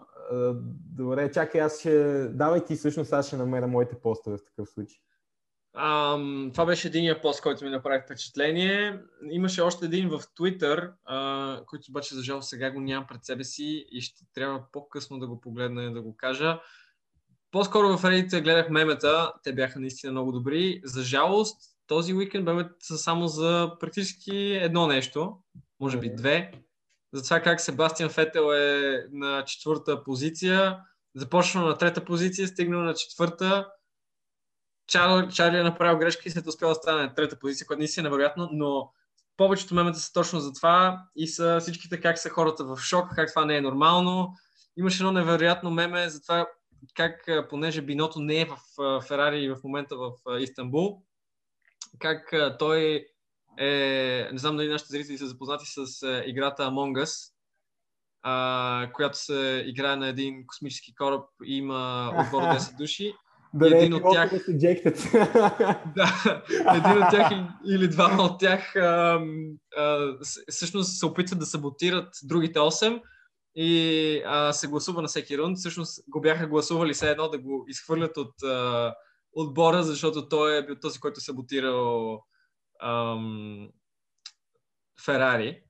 [0.97, 2.25] добре, чакай, аз ще...
[2.29, 4.99] Давай ти всъщност, аз ще намеря моите постове в такъв случай.
[5.77, 9.01] Um, това беше единия пост, който ми направи впечатление.
[9.31, 13.45] Имаше още един в Twitter, uh, който обаче за жал сега го нямам пред себе
[13.45, 16.61] си и ще трябва по-късно да го погледна и да го кажа.
[17.51, 20.81] По-скоро в Reddit гледах мемета, те бяха наистина много добри.
[20.85, 25.36] За жалост, този уикенд бе само за практически едно нещо,
[25.80, 26.53] може би две.
[27.12, 30.78] За това как Себастиан Фетел е на четвърта позиция,
[31.14, 33.68] започна на трета позиция, стигнал на четвърта.
[34.86, 38.09] Чар, Чарли е направил грешка и след успял да стане на трета позиция, което наистина
[38.09, 38.93] е невероятно, но
[39.36, 43.28] повечето мемета са точно за това и са всичките как са хората в шок, как
[43.28, 44.34] това не е нормално.
[44.76, 46.47] Имаше едно невероятно меме за това
[46.95, 51.03] как, понеже биното не е в Ферари в момента в Истанбул,
[51.99, 53.07] как а, той
[53.59, 57.32] е, не знам дали нашите зрители са запознати с а, играта Among Us,
[58.22, 63.14] а, която се играе на един космически кораб и има отбор 10 души.
[63.55, 64.30] Да и един от тях...
[65.97, 66.43] да,
[66.74, 67.32] един от тях
[67.66, 69.20] или двама от тях а,
[69.76, 70.14] а,
[70.49, 73.03] всъщност се опитват да саботират другите 8
[73.55, 75.59] и а, се гласува на всеки рунд.
[75.59, 78.95] Всъщност го бяха гласували все едно да го изхвърлят от а,
[79.33, 82.22] отбора, защото той е бил този, който е саботирал
[82.83, 83.70] ам,
[85.05, 85.62] Ферари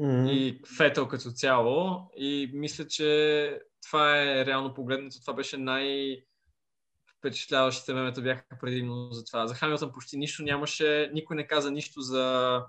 [0.00, 0.30] mm-hmm.
[0.30, 2.10] и Фетел като цяло.
[2.16, 5.20] И мисля, че това е реално погледнато.
[5.20, 6.22] Това беше най-
[7.18, 9.46] впечатляващите мемета бяха предимно за това.
[9.46, 12.62] За Хамилтън почти нищо нямаше, никой не каза нищо за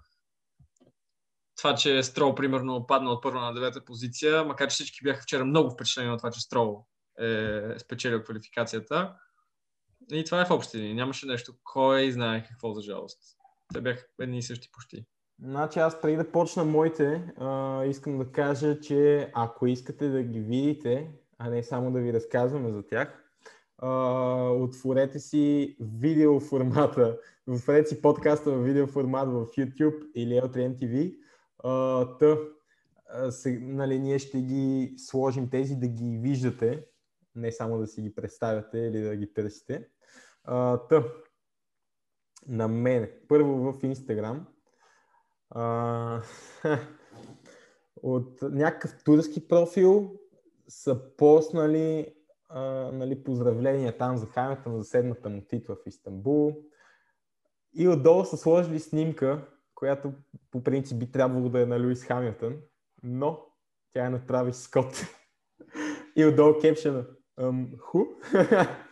[1.57, 5.45] това, че Строл, примерно, падна от първа на девета позиция, макар че всички бяха вчера
[5.45, 6.85] много впечатлени от това, че Строл
[7.19, 9.15] е спечелил квалификацията.
[10.11, 10.93] И това е в общи.
[10.93, 11.53] Нямаше нещо.
[11.63, 13.19] Кой знае какво за жалост.
[13.73, 15.05] Те бяха едни и същи почти.
[15.43, 20.39] Значи аз преди да почна моите, а, искам да кажа, че ако искате да ги
[20.39, 23.23] видите, а не само да ви разказваме за тях,
[23.77, 23.91] а,
[24.49, 31.17] отворете си видео формата, отворете си подкаста в видео формат в YouTube или L3M TV.
[31.63, 32.37] А, та,
[33.09, 36.85] а, се, нали, ние ще ги сложим тези да ги виждате,
[37.35, 39.87] не само да си ги представяте или да ги търсите.
[40.47, 41.03] А, та,
[42.47, 44.39] на мен, първо в Instagram,
[45.49, 46.21] а,
[48.03, 50.11] от някакъв турски профил
[50.67, 52.13] са поснали
[52.49, 56.55] а, нали, поздравления там за Хамилтън за седната му титла в Истанбул.
[57.73, 60.13] И отдолу са сложили снимка, която
[60.51, 62.55] по принцип би трябвало да е на Луис Хамилтън,
[63.03, 63.45] но
[63.93, 65.01] тя е направи Скот.
[66.15, 67.05] И отдолу кепшена.
[67.79, 68.05] Ху?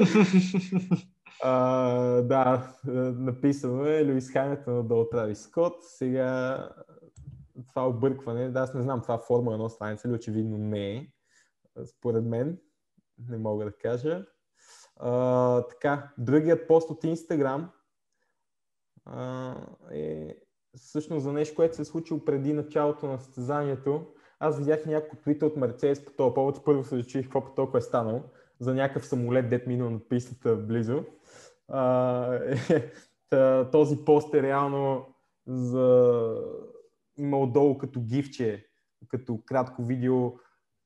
[1.44, 2.74] Uh, да,
[3.18, 5.76] написано е Луис Хамилтън отдолу Трави Скот.
[5.80, 6.68] Сега
[7.68, 11.06] това объркване, да, аз не знам това форма едно страница ли, очевидно не е.
[11.84, 12.58] Според мен,
[13.28, 14.26] не мога да кажа.
[15.00, 17.70] Uh, така, другият пост от Инстаграм
[19.92, 20.36] е
[20.76, 24.06] всъщност за нещо, което се е случило преди началото на състезанието.
[24.38, 26.64] Аз видях няколко твита от Мерцедес по този повод.
[26.64, 28.22] Първо се зачуих какво по толкова е станало
[28.60, 31.04] за някакъв самолет, дет минал на пистата близо.
[31.68, 32.34] А,
[33.32, 35.14] е, този пост е реално
[35.46, 36.34] за...
[37.18, 38.66] има отдолу като гифче,
[39.08, 40.32] като кратко видео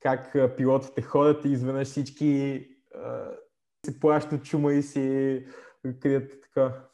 [0.01, 2.61] как пилотите ходят и изведнъж всички
[2.95, 3.31] а,
[3.87, 5.47] се плащат чума и си
[6.01, 6.85] крият така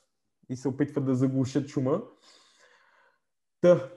[0.49, 2.03] и се опитват да заглушат шума.
[3.61, 3.91] Та,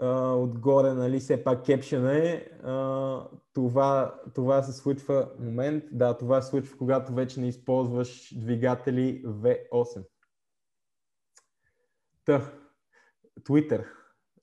[0.00, 2.46] а, отгоре, нали, все пак кепшена е.
[2.62, 9.22] А, това, това се случва момент, да, това се случва, когато вече не използваш двигатели
[9.26, 10.04] V8.
[12.24, 12.52] Та,
[13.40, 13.86] Twitter,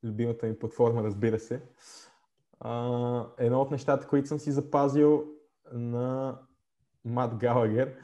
[0.04, 1.64] любимата ми платформа, разбира се.
[2.60, 5.26] А, едно от нещата, които съм си запазил
[5.72, 6.40] на
[7.06, 7.96] Мат Галагер.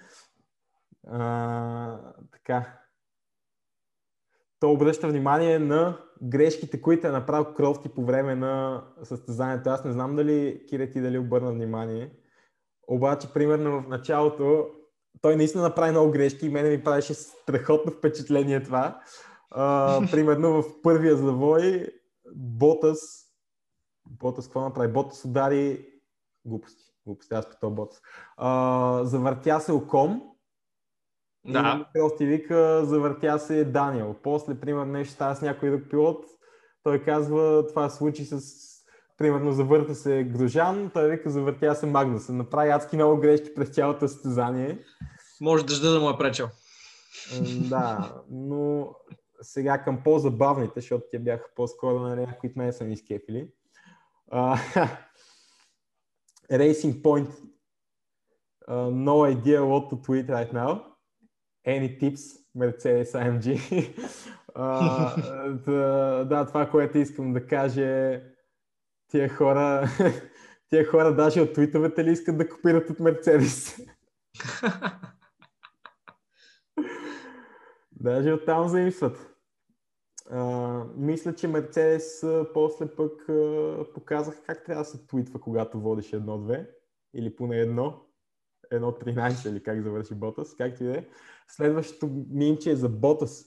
[1.07, 2.86] А, така.
[4.59, 9.69] То обръща внимание на грешките, които е направил Крофти по време на състезанието.
[9.69, 12.11] Аз не знам дали Кире ти дали обърна внимание.
[12.87, 14.67] Обаче, примерно в началото,
[15.21, 19.01] той наистина направи много грешки и мене ми правеше страхотно впечатление това.
[19.51, 21.87] А, примерно в първия завой
[22.35, 23.27] Ботас
[24.09, 24.93] Ботас какво направи?
[24.93, 25.85] Ботас удари
[26.45, 26.83] глупости.
[27.05, 28.01] Глупости, аз по Ботас.
[28.37, 30.23] А, завъртя се оком
[31.47, 31.85] да.
[31.95, 34.15] И ти вика, завъртя се Даниел.
[34.23, 36.25] После, примерно, нещо става с някой друг пилот.
[36.83, 38.41] Той казва, това случи с
[39.17, 42.29] примерно завърта се Грожан, той вика завъртя се Магнус.
[42.29, 44.79] Направи адски много грешки през цялото състезание.
[45.41, 46.49] Може дъжда да му е пречел.
[47.69, 48.95] Да, но
[49.41, 53.49] сега към по-забавните, защото те бяха по-скоро на някои които мен са ми изкепили.
[56.51, 57.29] Racing Point.
[58.69, 60.96] Uh, no idea what to tweet right now.
[61.67, 63.59] Any tips, Mercedes AMG?
[65.65, 68.21] да, да, това, което искам да кажа е
[69.07, 69.89] тия хора,
[70.69, 73.77] тия хора даже от твитовете ли искат да копират от Мерцедес?
[77.91, 79.33] даже от там заимстват.
[80.31, 86.13] Uh, мисля, че Мерцедес после пък uh, показах как трябва да се твитва, когато водиш
[86.13, 86.69] едно-две
[87.13, 88.06] или поне едно.
[88.71, 91.05] Едно 13 или как завърши Ботас, както и да е.
[91.47, 93.45] Следващото минче е за Ботас.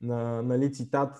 [0.00, 1.16] На, нали, цитат.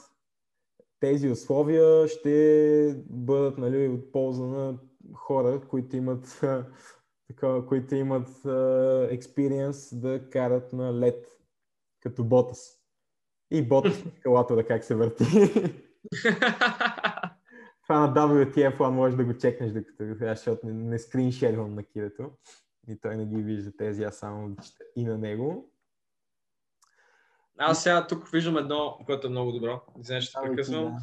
[1.01, 4.78] Тези условия ще бъдат нали, от полза на
[5.14, 6.41] хора, които имат
[7.28, 8.28] така, които имат
[9.11, 11.26] експириенс да карат на лед
[12.01, 12.78] като Ботас.
[13.51, 15.24] И Ботас ескалатора как се върти.
[17.83, 22.30] Това на WTF1 може да го чекнеш, докато защото не, не скриншервам на кидето
[22.89, 25.72] и той не ги вижда тези, аз само чета и на него.
[27.59, 29.83] Аз сега тук виждам едно, което е много добро.
[30.01, 30.85] Извинявай, ще прекъсвам.
[30.85, 30.99] Да.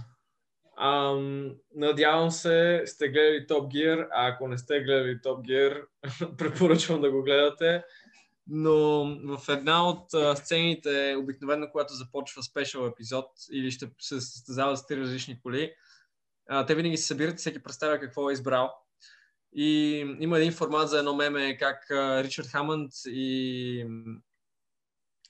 [0.82, 5.86] Ам, надявам се, сте гледали Top Gear, а ако не сте гледали Top Gear,
[6.38, 7.84] препоръчвам да го гледате.
[8.48, 9.06] Но
[9.38, 14.88] в една от а, сцените, обикновено когато започва спешъл епизод или ще се състезава с
[14.88, 15.74] три различни коли,
[16.50, 18.74] а, те винаги се събират и всеки представя какво е избрал.
[19.54, 23.86] И има един формат за едно меме, как Ричард Хамънд и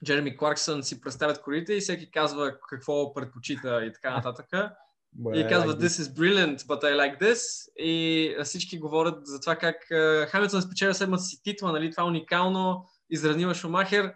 [0.05, 4.45] Джереми Кларксън си представят колите и всеки казва какво предпочита и така нататък.
[5.35, 7.69] и казва, like this is brilliant, but I like this.
[7.77, 9.75] И всички говорят за това как
[10.31, 14.13] Хамилтън спечеля седмата си титла, нали, това е уникално, изранива Шумахер.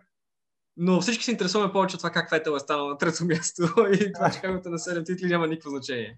[0.77, 4.13] Но всички се интересуваме повече от това как Фетел е станал на трето място и
[4.13, 6.17] това, че как на 7 титли няма никакво значение.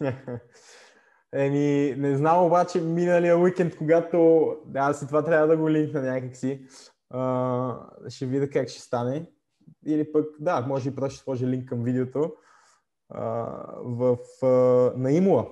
[1.32, 6.66] Еми, не знам обаче миналия уикенд, когато аз и това трябва да го линкна някакси.
[7.10, 9.30] А, ще видя как ще стане.
[9.86, 12.32] Или пък, да, може и просто ще сложа линк към видеото.
[13.08, 13.22] А,
[13.84, 14.46] в, а,
[14.96, 15.48] на Имула.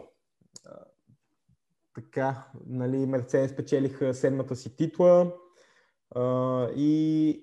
[1.94, 5.32] така, нали, Мерцедес печелиха седмата си титла
[6.14, 7.42] а, и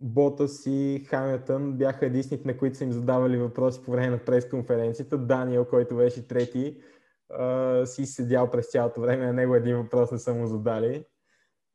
[0.00, 5.18] Бота си Хамилтън бяха единствените, на които са им задавали въпроси по време на пресконференцията.
[5.18, 6.82] Даниел, който беше трети,
[7.30, 11.04] а, си седял през цялото време, на него един въпрос не са му задали.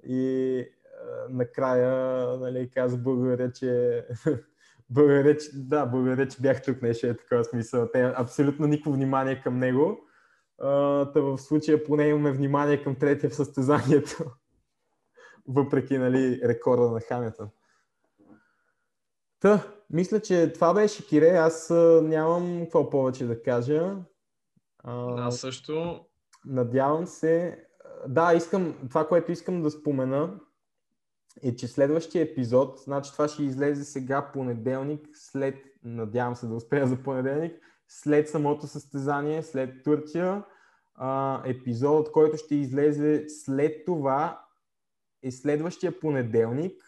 [0.03, 4.03] И а, накрая нали, каза благодаря, че
[4.89, 7.89] благодаря, че, да, благодаря, че бях тук, нещо е такова смисъл.
[7.93, 9.99] Те абсолютно никакво внимание към него.
[11.13, 14.31] Та в случая поне имаме внимание към третия в състезанието.
[15.47, 17.49] Въпреки нали, рекорда на Хамилтън.
[19.39, 21.29] Та, мисля, че това беше Кире.
[21.29, 21.69] Аз
[22.03, 23.95] нямам какво повече да кажа.
[24.89, 26.05] А, също.
[26.45, 27.63] Надявам се.
[28.07, 30.39] Да, искам, това, което искам да спомена
[31.43, 36.87] е, че следващия епизод, значи това ще излезе сега понеделник, след, надявам се да успея
[36.87, 37.53] за понеделник,
[37.87, 40.43] след самото състезание, след Турция.
[40.95, 44.45] А, епизодът, който ще излезе след това
[45.23, 46.86] е следващия понеделник,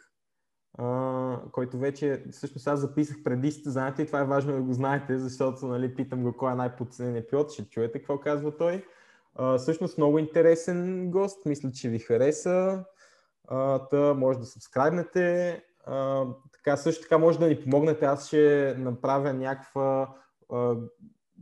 [0.78, 5.18] Uh, който вече, всъщност аз записах преди състезанието и това е важно да го знаете,
[5.18, 8.86] защото нали, питам го кой е най-подценен пилот, ще чуете какво казва той.
[9.40, 12.84] Uh, всъщност много интересен гост, мисля, че ви хареса.
[13.52, 15.64] Uh, та може да сабскрайбнете.
[16.54, 18.06] Така, също така може да ни помогнете.
[18.06, 20.16] Аз ще направя някаква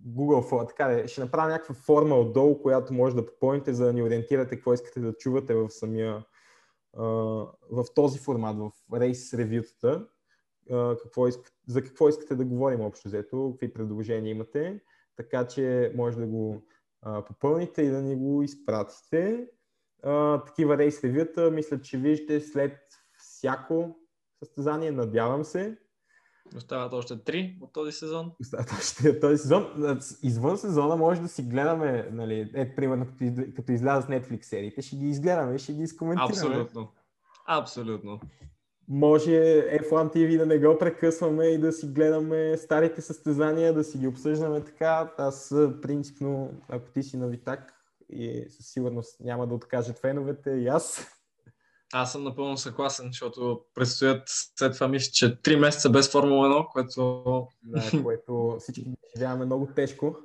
[0.08, 4.56] Google, така ще направя някаква форма отдолу, която може да попълните, за да ни ориентирате
[4.56, 6.24] какво искате да чувате в самия
[7.72, 10.08] в този формат, в рейс ревютата,
[11.04, 14.82] какво иск, за какво искате да говорим общо взето, какви предложения имате,
[15.16, 16.66] така че може да го
[17.28, 19.48] попълните и да ни го изпратите.
[20.46, 22.78] Такива рейс ревюта, мисля, че виждате след
[23.18, 24.00] всяко
[24.44, 25.78] състезание, надявам се.
[26.56, 28.32] Остават още три от този сезон.
[28.42, 29.68] Остават още този сезон.
[30.24, 34.96] Извън сезона може да си гледаме, нали, е, примерно като, като излязат Netflix сериите, ще
[34.96, 36.32] ги изгледаме и ще ги изкоментираме.
[36.32, 36.92] Абсолютно.
[37.48, 38.20] Абсолютно.
[38.90, 43.98] Може F1 TV да не го прекъсваме и да си гледаме старите състезания, да си
[43.98, 45.12] ги обсъждаме така.
[45.18, 47.74] Аз принципно, ако ти си на Витак,
[48.10, 51.08] и със сигурност няма да откажат феновете и аз.
[51.94, 54.24] Аз съм напълно съгласен, защото предстоят
[54.58, 57.48] след това мисля, че 3 месеца без Формула 1, което...
[57.64, 60.16] Да, което всички живяваме много тежко.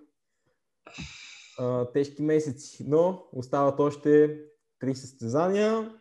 [1.59, 4.41] А, тежки месеци, но остават още
[4.83, 5.93] 3 състезания.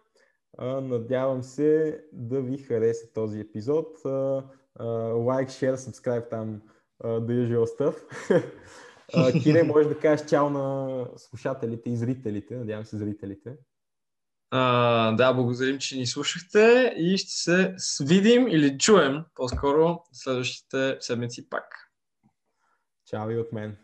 [0.57, 3.87] А, надявам се да ви хареса този епизод.
[5.15, 6.61] Лайк, шер, subscribe там,
[7.03, 7.95] uh, the usual stuff.
[9.13, 12.55] uh, Кире, може да кажеш чао на слушателите и зрителите.
[12.55, 13.57] Надявам се зрителите.
[14.53, 17.31] А, да, благодарим, че ни слушахте и ще
[17.77, 21.91] се видим или чуем по-скоро следващите седмици пак.
[23.05, 23.77] Чао и от мен.